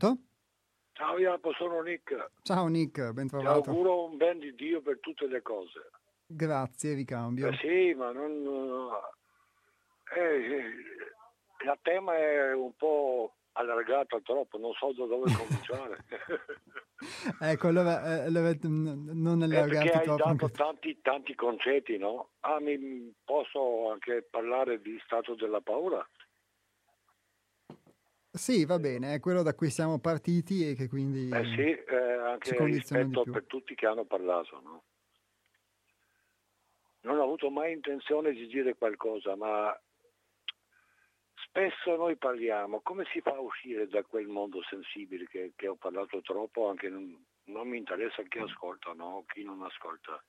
[0.00, 0.22] Pronto?
[0.92, 2.30] Ciao Iapo, sono Nick.
[2.42, 3.60] Ciao Nick, ben trovato.
[3.60, 5.90] Ti auguro un ben di Dio per tutte le cose.
[6.26, 7.48] Grazie, vi cambio.
[7.48, 8.88] Eh sì, ma non...
[10.16, 10.64] Eh, eh
[11.62, 15.98] il tema è un po' allargato troppo, non so da dove cominciare.
[17.52, 20.22] ecco, allora, eh, allora non allargati eh, perché troppo.
[20.24, 22.30] hai dato tanti, tanti concetti, no?
[22.40, 26.06] Ah, mi posso anche parlare di stato della paura?
[28.32, 31.96] Sì, va bene, è quello da cui siamo partiti e che quindi eh sì, eh,
[31.96, 34.60] anche rispetto per tutti che hanno parlato.
[34.62, 34.82] No?
[37.02, 39.76] Non ho avuto mai intenzione di dire qualcosa, ma
[41.34, 45.74] spesso noi parliamo, come si fa a uscire da quel mondo sensibile che, che ho
[45.74, 49.24] parlato troppo, anche non, non mi interessa chi ascolta, no?
[49.26, 50.22] chi non ascolta.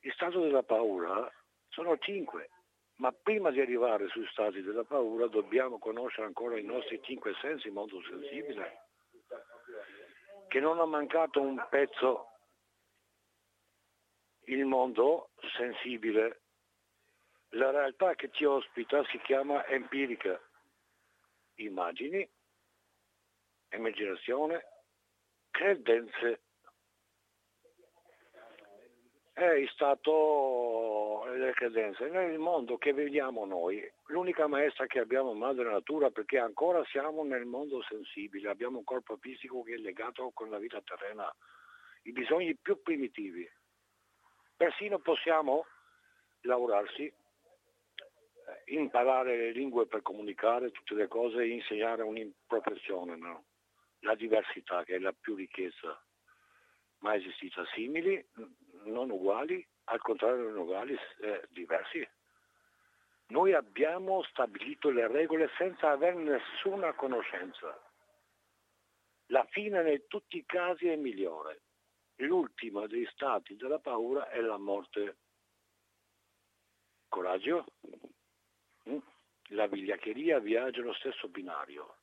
[0.00, 1.30] Il stato della paura
[1.68, 2.50] sono cinque,
[2.96, 7.68] ma prima di arrivare sui stati della paura dobbiamo conoscere ancora i nostri cinque sensi
[7.68, 8.88] in modo sensibile,
[10.48, 12.30] che non ha mancato un pezzo
[14.46, 16.42] il mondo sensibile.
[17.50, 20.40] La realtà che ci ospita si chiama empirica.
[21.56, 22.28] Immagini,
[23.70, 24.64] immaginazione,
[25.50, 26.42] credenze
[29.32, 32.08] è stato le credenze.
[32.08, 37.24] Nel mondo che vediamo noi, l'unica maestra che abbiamo è Madre Natura perché ancora siamo
[37.24, 41.32] nel mondo sensibile, abbiamo un corpo fisico che è legato con la vita terrena,
[42.02, 43.48] i bisogni più primitivi.
[44.56, 45.66] Persino possiamo
[46.42, 47.14] lavorarsi, eh,
[48.66, 53.44] imparare le lingue per comunicare tutte le cose e insegnare un'improporzione, no?
[54.00, 56.00] la diversità che è la più ricchezza
[56.98, 58.24] mai esistita, simili,
[58.84, 62.06] non uguali, al contrario non uguali, eh, diversi.
[63.28, 67.78] Noi abbiamo stabilito le regole senza avere nessuna conoscenza.
[69.26, 71.62] La fine in tutti i casi è migliore.
[72.16, 75.16] L'ultima dei stati della paura è la morte.
[77.08, 77.64] Coraggio?
[78.88, 78.98] Mm?
[79.50, 81.96] La vigliaccheria viaggia allo stesso binario.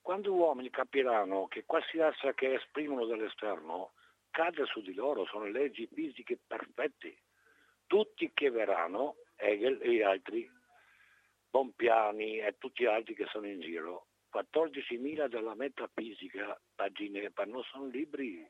[0.00, 3.92] Quando uomini capiranno che qualsiasi che esprimono dall'esterno
[4.30, 7.22] cade su di loro, sono leggi fisiche perfette,
[7.88, 10.48] tutti che verranno, Hegel e gli altri,
[11.50, 17.62] Bompiani e tutti gli altri che sono in giro, 14.000 della metafisica, pagine, ma non
[17.64, 18.48] sono libri.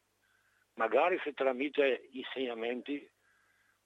[0.75, 3.09] Magari se tramite insegnamenti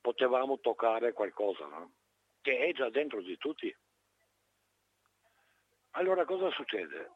[0.01, 1.93] potevamo toccare qualcosa, no?
[2.41, 3.75] che è già dentro di tutti.
[5.93, 7.11] Allora cosa succede?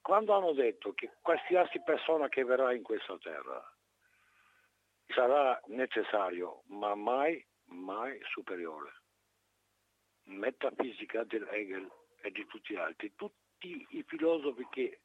[0.00, 3.62] Quando hanno detto che qualsiasi persona che verrà in questa terra
[5.08, 7.44] sarà necessario, ma mai,
[7.74, 8.92] mai superiore.
[10.24, 11.90] Metafisica del Hegel
[12.22, 15.00] e di tutti gli altri, tutti i filosofi che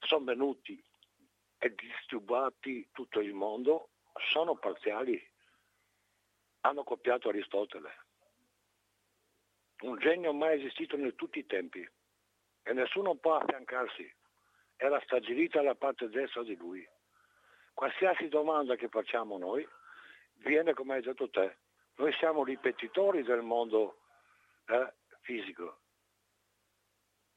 [0.00, 0.82] sono venuti
[1.58, 3.90] e disturbati tutto il mondo
[4.30, 5.20] sono parziali,
[6.60, 8.02] hanno copiato Aristotele.
[9.80, 11.86] Un genio mai esistito in tutti i tempi
[12.62, 14.10] e nessuno può affiancarsi.
[14.76, 16.86] Era stabilita la parte destra di lui.
[17.74, 19.66] Qualsiasi domanda che facciamo noi
[20.36, 21.58] viene come hai detto te.
[21.96, 23.98] Noi siamo ripetitori del mondo
[24.66, 25.78] eh, fisico.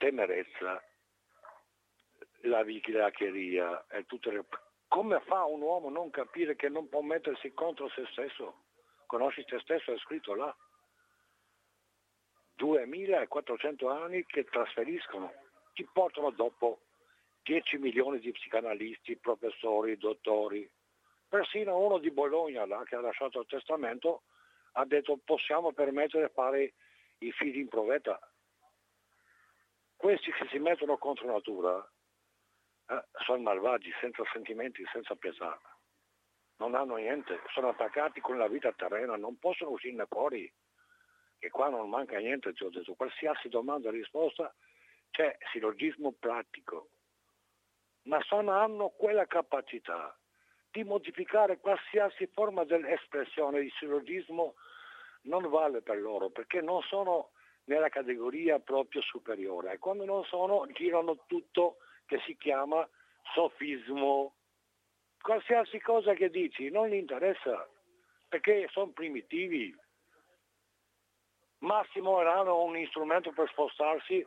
[0.05, 0.83] temerezza,
[2.43, 4.45] la vigliaccheria e tutte le...
[4.87, 8.65] Come fa un uomo non capire che non può mettersi contro se stesso?
[9.07, 10.55] Conosci te stesso, è scritto là.
[12.57, 15.33] 2400 anni che trasferiscono,
[15.73, 16.81] ti portano dopo
[17.43, 20.71] 10 milioni di psicanalisti, professori, dottori.
[21.27, 24.25] Persino uno di Bologna là, che ha lasciato il testamento
[24.73, 26.75] ha detto possiamo permettere di fare
[27.19, 28.21] i figli in provetta.
[30.05, 31.83] Questi che si mettono contro natura
[32.89, 35.59] eh, sono malvagi, senza sentimenti, senza pietà.
[36.59, 40.53] Non hanno niente, sono attaccati con la vita terrena, non possono uscirne fuori.
[41.39, 44.55] E qua non manca niente, ti ho detto, qualsiasi domanda e risposta
[45.11, 46.91] c'è sillogismo pratico,
[48.03, 50.15] ma sono, hanno quella capacità
[50.71, 54.57] di modificare qualsiasi forma dell'espressione, il sillogismo
[55.23, 57.31] non vale per loro perché non sono
[57.65, 61.77] nella categoria proprio superiore e quando non sono girano tutto
[62.07, 62.89] che si chiama
[63.33, 64.35] sofismo.
[65.21, 67.69] Qualsiasi cosa che dici non gli interessa
[68.29, 69.75] perché sono primitivi.
[71.59, 74.27] Massimo erano un strumento per spostarsi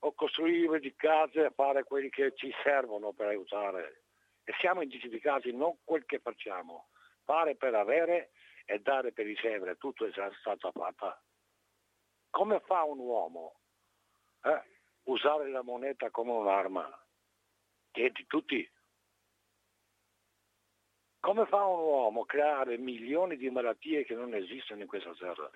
[0.00, 4.02] o costruire di case e fare quelli che ci servono per aiutare.
[4.42, 6.88] E siamo identificati non quel che facciamo,
[7.24, 8.30] fare per avere
[8.64, 11.18] e dare per ricevere, tutto è già stato fatto.
[12.36, 13.60] Come fa un uomo
[14.42, 14.62] eh,
[15.04, 16.86] usare la moneta come un'arma?
[17.90, 18.70] Che è di tutti.
[21.18, 25.50] Come fa un uomo a creare milioni di malattie che non esistono in questa terra,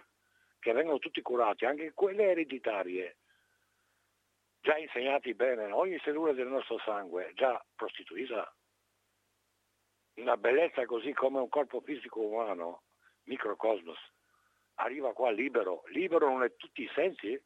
[0.58, 3.18] che vengono tutti curati, anche quelle ereditarie,
[4.62, 8.50] già insegnati bene, ogni cellula del nostro sangue già prostituita.
[10.14, 12.84] Una bellezza così come un corpo fisico umano,
[13.24, 13.98] microcosmos,
[14.80, 17.40] arriva qua libero, libero non è tutti i sensi,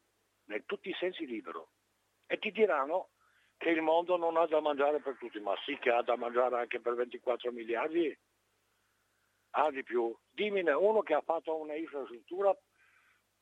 [0.46, 1.70] in tutti i sensi libero.
[2.26, 3.10] E ti diranno
[3.56, 6.56] che il mondo non ha da mangiare per tutti, ma sì che ha da mangiare
[6.56, 8.16] anche per 24 miliardi,
[9.50, 10.14] ha di più.
[10.30, 12.56] Dimmi uno che ha fatto una infrastruttura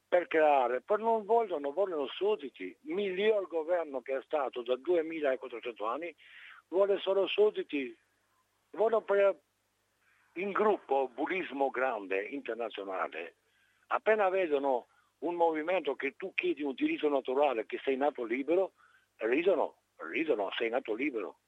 [0.08, 2.76] per creare, poi non vogliono, vogliono sudditi.
[2.82, 6.14] Miglior governo che è stato da 2400 anni
[6.68, 7.96] vuole solo sudditi.
[8.70, 9.38] Vogliono per,
[10.34, 13.36] in gruppo, bullismo grande, internazionale,
[13.92, 14.88] appena vedono
[15.18, 18.72] un movimento che tu chiedi un diritto naturale, che sei nato libero,
[19.16, 21.38] ridono, ridono, sei nato libero.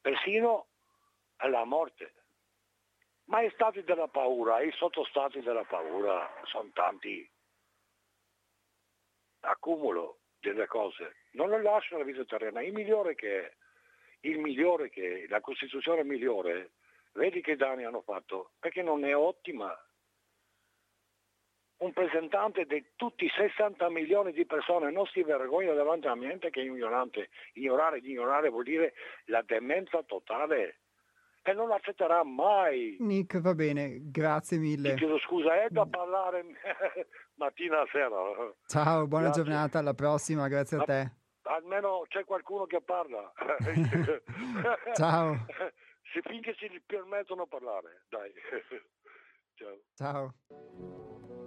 [0.00, 0.68] Persino
[1.36, 2.12] alla morte.
[3.24, 7.28] Ma i stati della paura, i sottostati della paura sono tanti.
[9.40, 11.16] Accumulo delle cose.
[11.32, 12.62] Non le lascio la vita terrena.
[12.62, 13.56] Il migliore che è,
[14.20, 16.72] il migliore che è, la Costituzione migliore,
[17.12, 19.76] vedi che danni hanno fatto, perché non è ottima.
[21.78, 26.50] Un presentante di tutti i 60 milioni di persone non si vergogna davanti a niente
[26.50, 27.28] che è ignorante.
[27.54, 28.94] Ignorare, ignorare vuol dire
[29.26, 30.80] la demenza totale
[31.42, 32.96] e non accetterà mai.
[33.00, 34.90] Nick, va bene, grazie mille.
[34.90, 36.44] Ti chiedo scusa, è da parlare
[37.36, 38.16] mattina a sera.
[38.66, 39.42] Ciao, buona grazie.
[39.44, 41.12] giornata, alla prossima, grazie a te.
[41.42, 43.32] Almeno c'è qualcuno che parla.
[44.94, 45.46] Ciao.
[46.12, 48.32] Se finché si permettono di parlare, dai.
[49.54, 49.78] Ciao.
[49.94, 51.45] Ciao.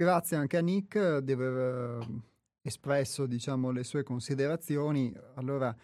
[0.00, 2.22] Grazie anche a Nick di aver ehm,
[2.62, 5.12] espresso diciamo, le sue considerazioni.
[5.34, 5.76] Allora,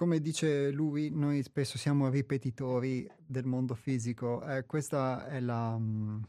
[0.00, 4.42] come dice lui, noi spesso siamo ripetitori del mondo fisico.
[4.46, 6.22] Eh, questa è la mh, mm,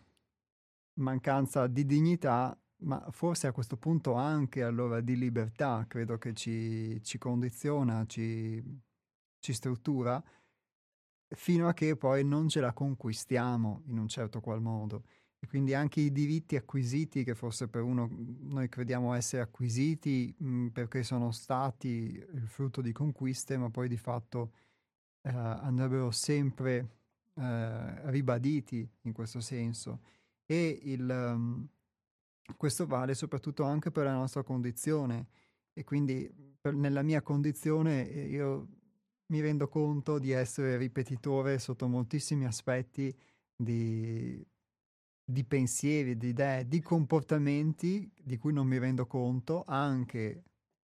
[0.96, 7.02] mancanza di dignità, ma forse a questo punto anche allora di libertà, credo che ci,
[7.02, 8.62] ci condiziona, ci,
[9.40, 10.22] ci struttura,
[11.30, 15.06] fino a che poi non ce la conquistiamo in un certo qual modo.
[15.44, 18.08] E quindi anche i diritti acquisiti, che forse per uno
[18.42, 23.98] noi crediamo essere acquisiti mh, perché sono stati il frutto di conquiste, ma poi di
[23.98, 24.52] fatto
[25.24, 26.98] eh, andrebbero sempre
[27.34, 30.02] eh, ribaditi in questo senso.
[30.46, 31.68] E il, um,
[32.56, 35.28] questo vale soprattutto anche per la nostra condizione.
[35.74, 38.68] E quindi per, nella mia condizione io
[39.32, 43.12] mi rendo conto di essere ripetitore sotto moltissimi aspetti
[43.56, 44.46] di
[45.32, 50.44] di pensieri, di idee, di comportamenti di cui non mi rendo conto, anche,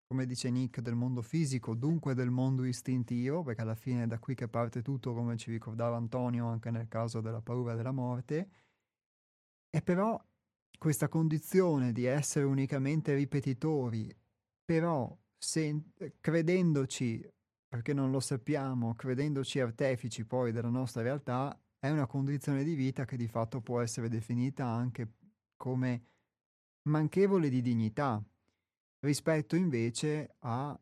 [0.07, 4.19] come dice Nick, del mondo fisico, dunque del mondo istintivo, perché alla fine è da
[4.19, 8.51] qui che parte tutto, come ci ricordava Antonio anche nel caso della paura della morte.
[9.71, 10.23] E però
[10.79, 14.15] questa condizione di essere unicamente ripetitori,
[14.65, 15.83] però se,
[16.21, 17.27] credendoci,
[17.69, 23.05] perché non lo sappiamo, credendoci artefici poi della nostra realtà, è una condizione di vita
[23.05, 25.13] che di fatto può essere definita anche
[25.57, 26.05] come
[26.83, 28.23] manchevole di dignità,
[29.01, 30.79] rispetto invece alla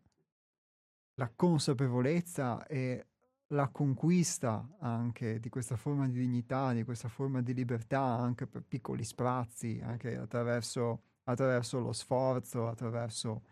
[1.34, 3.06] consapevolezza e
[3.48, 8.62] la conquista anche di questa forma di dignità, di questa forma di libertà, anche per
[8.62, 13.42] piccoli sprazzi, anche attraverso, attraverso lo sforzo, attraverso,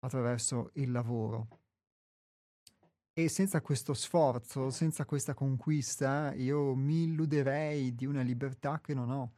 [0.00, 1.63] attraverso il lavoro.
[3.16, 9.08] E senza questo sforzo, senza questa conquista, io mi illuderei di una libertà che non
[9.10, 9.34] ho.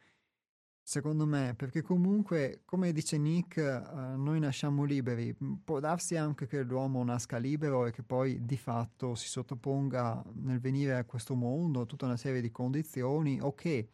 [0.82, 5.36] Secondo me, perché comunque, come dice Nick, uh, noi nasciamo liberi.
[5.62, 10.60] Può darsi anche che l'uomo nasca libero e che poi di fatto si sottoponga nel
[10.60, 13.90] venire a questo mondo a tutta una serie di condizioni o che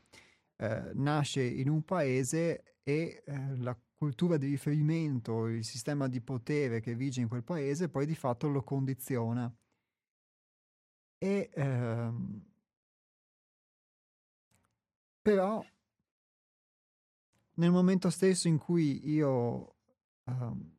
[0.57, 6.81] eh, nasce in un paese e eh, la cultura di riferimento, il sistema di potere
[6.81, 9.53] che vige in quel paese poi di fatto lo condiziona.
[11.23, 12.43] E, ehm,
[15.23, 15.65] però
[17.55, 19.75] nel momento stesso in cui io
[20.25, 20.77] ehm,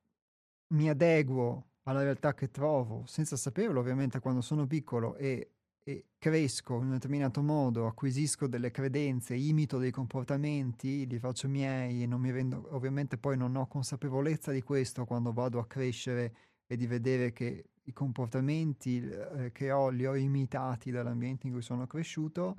[0.74, 5.52] mi adeguo alla realtà che trovo, senza saperlo ovviamente quando sono piccolo e,
[5.82, 12.04] e cresco in un determinato modo, acquisisco delle credenze, imito dei comportamenti, li faccio miei
[12.04, 16.36] e non mi rendo, ovviamente poi non ho consapevolezza di questo quando vado a crescere
[16.74, 21.62] e di vedere che i comportamenti eh, che ho li ho imitati dall'ambiente in cui
[21.62, 22.58] sono cresciuto,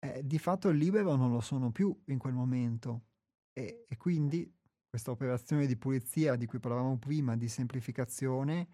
[0.00, 3.02] eh, di fatto libero non lo sono più in quel momento.
[3.52, 4.52] E, e quindi
[4.88, 8.68] questa operazione di pulizia di cui parlavamo prima, di semplificazione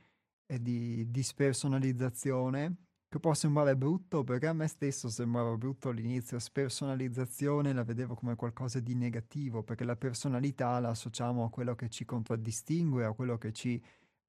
[0.46, 2.76] e di dispersonalizzazione,
[3.08, 8.36] che può sembrare brutto, perché a me stesso sembrava brutto all'inizio, spersonalizzazione la vedevo come
[8.36, 13.36] qualcosa di negativo, perché la personalità la associamo a quello che ci contraddistingue, a quello
[13.36, 13.82] che ci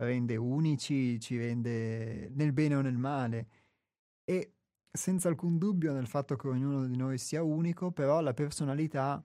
[0.06, 3.48] rende unici, ci rende nel bene o nel male.
[4.24, 4.54] E
[4.92, 9.24] senza alcun dubbio nel fatto che ognuno di noi sia unico, però la personalità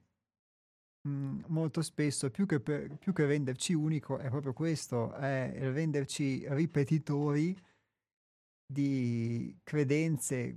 [1.03, 6.45] mhmm, molto spesso, più che, per, più che renderci unico, è proprio questo, è renderci
[6.49, 7.57] ripetitori
[8.67, 10.57] di credenze,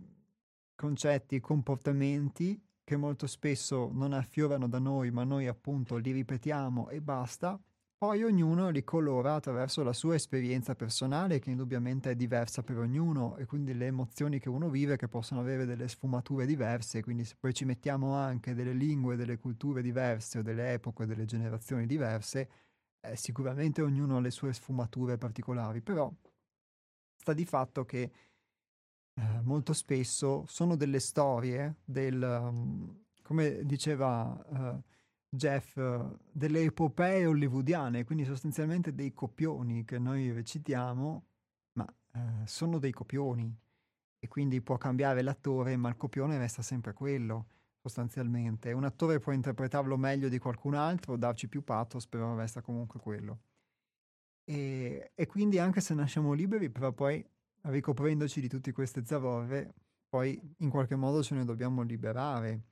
[0.75, 7.01] concetti, comportamenti che molto spesso non affiorano da noi, ma noi appunto li ripetiamo e
[7.01, 7.59] basta,
[7.99, 13.35] poi ognuno li colora attraverso la sua esperienza personale, che indubbiamente è diversa per ognuno,
[13.35, 17.35] e quindi le emozioni che uno vive che possono avere delle sfumature diverse, quindi se
[17.37, 22.49] poi ci mettiamo anche delle lingue, delle culture diverse o delle epoche, delle generazioni diverse,
[23.01, 26.09] eh, sicuramente ognuno ha le sue sfumature particolari, però
[27.17, 28.11] sta di fatto che
[29.13, 34.81] eh, molto spesso sono delle storie del, um, come diceva uh,
[35.29, 35.79] Jeff,
[36.31, 41.25] delle epopee hollywoodiane, quindi sostanzialmente dei copioni che noi recitiamo,
[41.73, 43.55] ma uh, sono dei copioni
[44.17, 47.47] e quindi può cambiare l'attore, ma il copione resta sempre quello
[47.81, 48.71] sostanzialmente.
[48.71, 53.39] Un attore può interpretarlo meglio di qualcun altro, darci più pathos, però resta comunque quello.
[54.43, 57.23] E, e quindi anche se nasciamo liberi, però poi
[57.61, 59.73] ricoprendoci di tutte queste zavorre,
[60.09, 62.63] poi in qualche modo ce ne dobbiamo liberare.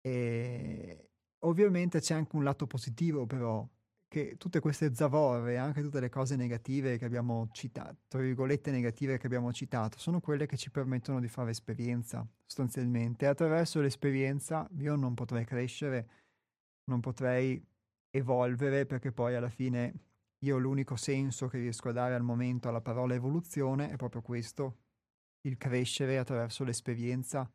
[0.00, 1.11] E
[1.44, 3.66] ovviamente c'è anche un lato positivo però,
[4.08, 9.16] che tutte queste zavorre, anche tutte le cose negative che abbiamo citato, tra virgolette negative
[9.16, 13.26] che abbiamo citato, sono quelle che ci permettono di fare esperienza, sostanzialmente.
[13.26, 16.08] Attraverso l'esperienza io non potrei crescere,
[16.84, 17.64] non potrei
[18.10, 19.94] evolvere, perché poi alla fine
[20.44, 24.76] io l'unico senso che riesco a dare al momento alla parola evoluzione è proprio questo,
[25.42, 27.50] il crescere attraverso l'esperienza,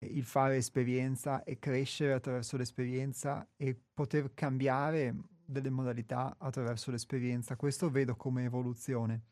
[0.00, 5.14] il fare esperienza e crescere attraverso l'esperienza e poter cambiare
[5.44, 7.56] delle modalità attraverso l'esperienza.
[7.56, 9.22] Questo vedo come evoluzione.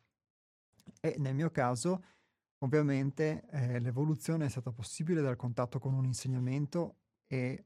[1.00, 2.02] E nel mio caso,
[2.58, 7.64] ovviamente, eh, l'evoluzione è stata possibile dal contatto con un insegnamento e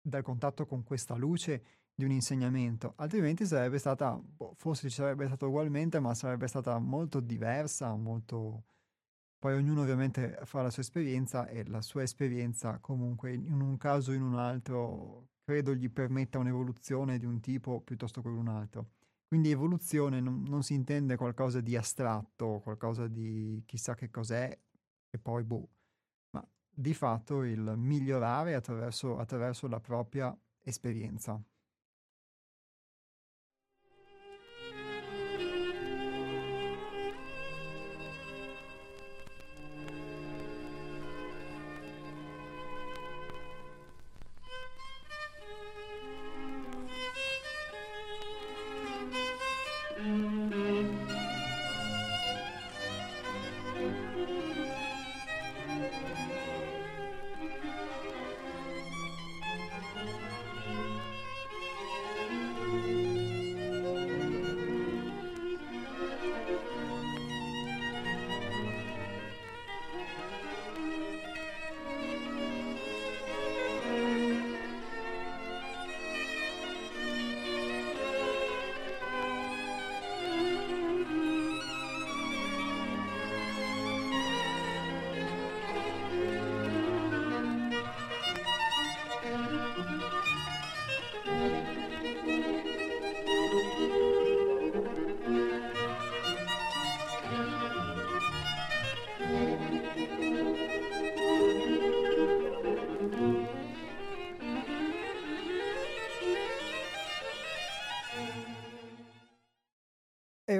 [0.00, 1.62] dal contatto con questa luce
[1.98, 6.78] di un insegnamento, altrimenti sarebbe stata, boh, forse ci sarebbe stata ugualmente, ma sarebbe stata
[6.78, 8.66] molto diversa, molto
[9.38, 14.10] poi ognuno ovviamente fa la sua esperienza e la sua esperienza comunque in un caso
[14.10, 18.90] o in un altro credo gli permetta un'evoluzione di un tipo piuttosto che un altro.
[19.26, 24.58] Quindi evoluzione non, non si intende qualcosa di astratto, qualcosa di chissà che cos'è
[25.10, 25.68] e poi boh,
[26.32, 31.42] ma di fatto il migliorare attraverso, attraverso la propria esperienza.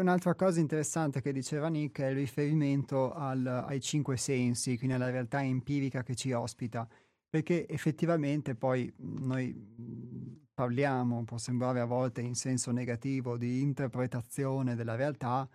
[0.08, 5.10] Un'altra cosa interessante che diceva Nick è il riferimento al, ai cinque sensi, quindi alla
[5.10, 6.88] realtà empirica che ci ospita,
[7.28, 14.94] perché effettivamente poi noi parliamo, può sembrare a volte in senso negativo, di interpretazione della
[14.94, 15.46] realtà,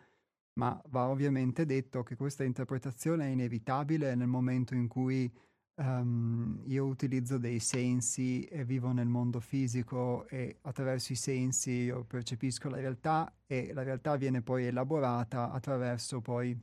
[0.59, 5.31] ma va ovviamente detto che questa interpretazione è inevitabile nel momento in cui
[5.75, 12.03] Um, io utilizzo dei sensi e vivo nel mondo fisico e attraverso i sensi io
[12.03, 16.55] percepisco la realtà e la realtà viene poi elaborata attraverso poi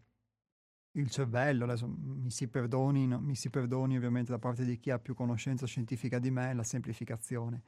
[0.92, 3.20] il cervello, adesso mi si perdoni, no?
[3.20, 6.64] mi si perdoni ovviamente da parte di chi ha più conoscenza scientifica di me, la
[6.64, 7.62] semplificazione.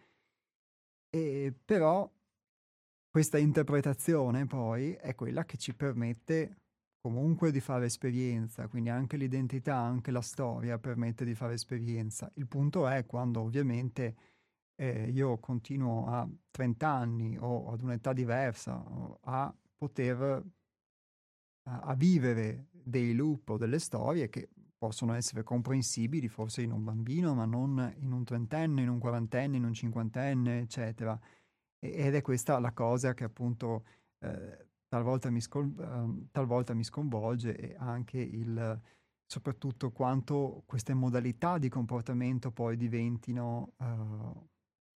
[1.10, 2.10] E però
[3.10, 6.61] questa interpretazione poi è quella che ci permette
[7.02, 12.30] comunque di fare esperienza, quindi anche l'identità, anche la storia permette di fare esperienza.
[12.34, 14.14] Il punto è quando ovviamente
[14.76, 18.82] eh, io continuo a 30 anni o ad un'età diversa
[19.22, 20.42] a poter
[21.64, 24.48] a, a vivere dei loop o delle storie che
[24.78, 29.56] possono essere comprensibili forse in un bambino, ma non in un trentenne, in un quarantenne,
[29.56, 31.18] in un cinquantenne, eccetera.
[31.80, 33.84] ed è questa la cosa che appunto
[34.20, 38.78] eh, talvolta mi, scol- uh, talvolta mi sconvolge e anche il,
[39.24, 44.48] soprattutto quanto queste modalità di comportamento poi diventino, uh,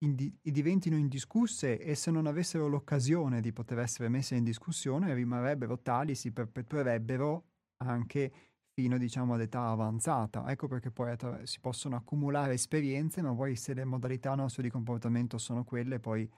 [0.05, 5.79] indi- diventino indiscusse e se non avessero l'occasione di poter essere messe in discussione rimarrebbero
[5.79, 7.45] tali, si perpetuerebbero
[7.85, 8.33] anche
[8.73, 10.51] fino diciamo ad età avanzata.
[10.51, 14.71] Ecco perché poi attra- si possono accumulare esperienze, ma poi se le modalità nostre di
[14.71, 16.29] comportamento sono quelle, poi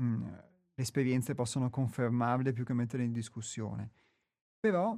[0.00, 0.28] mh, mm,
[0.80, 3.90] le esperienze possono confermarle più che metterle in discussione.
[4.58, 4.96] Però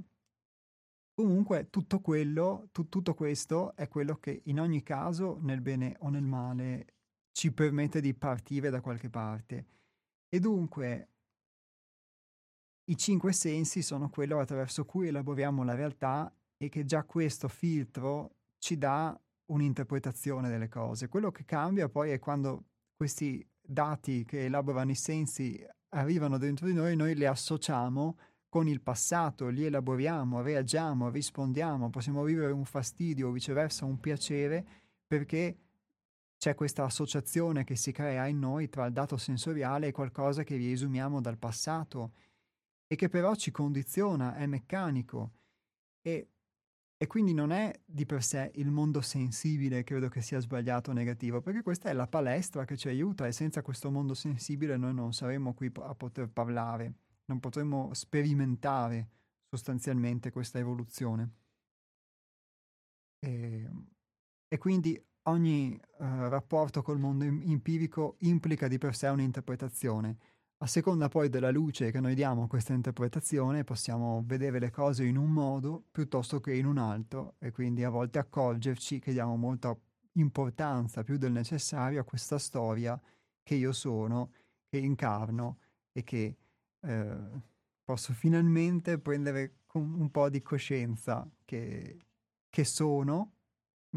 [1.12, 6.08] comunque tutto quello, tu, tutto questo è quello che in ogni caso, nel bene o
[6.08, 6.86] nel male,
[7.32, 9.66] ci permette di partire da qualche parte.
[10.28, 11.08] E dunque
[12.84, 18.36] i cinque sensi sono quello attraverso cui elaboriamo la realtà e che già questo filtro
[18.58, 21.08] ci dà un'interpretazione delle cose.
[21.08, 26.74] Quello che cambia poi è quando questi dati che elaborano i sensi arrivano dentro di
[26.74, 28.18] noi, noi li associamo
[28.48, 34.66] con il passato, li elaboriamo, reagiamo, rispondiamo, possiamo vivere un fastidio o viceversa un piacere
[35.06, 35.56] perché
[36.36, 40.56] c'è questa associazione che si crea in noi tra il dato sensoriale e qualcosa che
[40.56, 42.14] riesumiamo dal passato
[42.86, 45.30] e che però ci condiziona, è meccanico.
[46.02, 46.31] E,
[47.02, 50.92] e quindi non è di per sé il mondo sensibile, credo che sia sbagliato o
[50.92, 54.94] negativo, perché questa è la palestra che ci aiuta e senza questo mondo sensibile noi
[54.94, 56.92] non saremmo qui a poter parlare,
[57.24, 59.08] non potremmo sperimentare
[59.48, 61.30] sostanzialmente questa evoluzione.
[63.18, 63.68] E,
[64.46, 70.18] e quindi ogni uh, rapporto col mondo empirico implica di per sé un'interpretazione
[70.62, 75.04] a seconda poi della luce che noi diamo a questa interpretazione possiamo vedere le cose
[75.04, 79.34] in un modo piuttosto che in un altro e quindi a volte accorgerci che diamo
[79.36, 79.76] molta
[80.12, 83.00] importanza più del necessario a questa storia
[83.42, 84.30] che io sono,
[84.68, 85.58] che incarno
[85.90, 86.36] e che
[86.80, 87.16] eh,
[87.82, 91.98] posso finalmente prendere un po' di coscienza che,
[92.48, 93.32] che sono,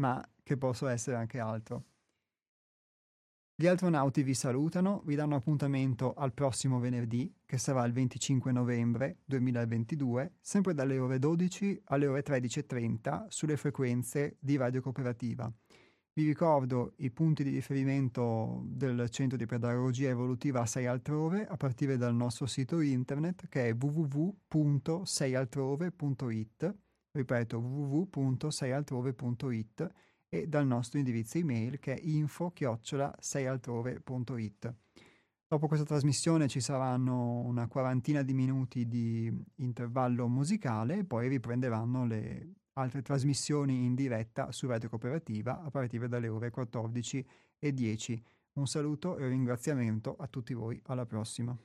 [0.00, 1.84] ma che posso essere anche altro.
[3.58, 9.20] Gli astronauti vi salutano, vi danno appuntamento al prossimo venerdì, che sarà il 25 novembre
[9.24, 15.50] 2022, sempre dalle ore 12 alle ore 13.30 sulle frequenze di Radio Cooperativa.
[16.12, 21.96] Vi ricordo i punti di riferimento del Centro di Pedagogia Evolutiva 6 Altrove a partire
[21.96, 26.74] dal nostro sito internet che è www.seialtrove.it,
[27.10, 29.92] ripeto www.seialtrove.it
[30.42, 34.74] e dal nostro indirizzo email che è info-seialtrove.it.
[35.48, 42.04] Dopo questa trasmissione ci saranno una quarantina di minuti di intervallo musicale e poi riprenderanno
[42.04, 47.26] le altre trasmissioni in diretta su Radio Cooperativa a partire dalle ore 14
[47.58, 48.24] e 10.
[48.54, 51.56] Un saluto e un ringraziamento a tutti voi, alla prossima.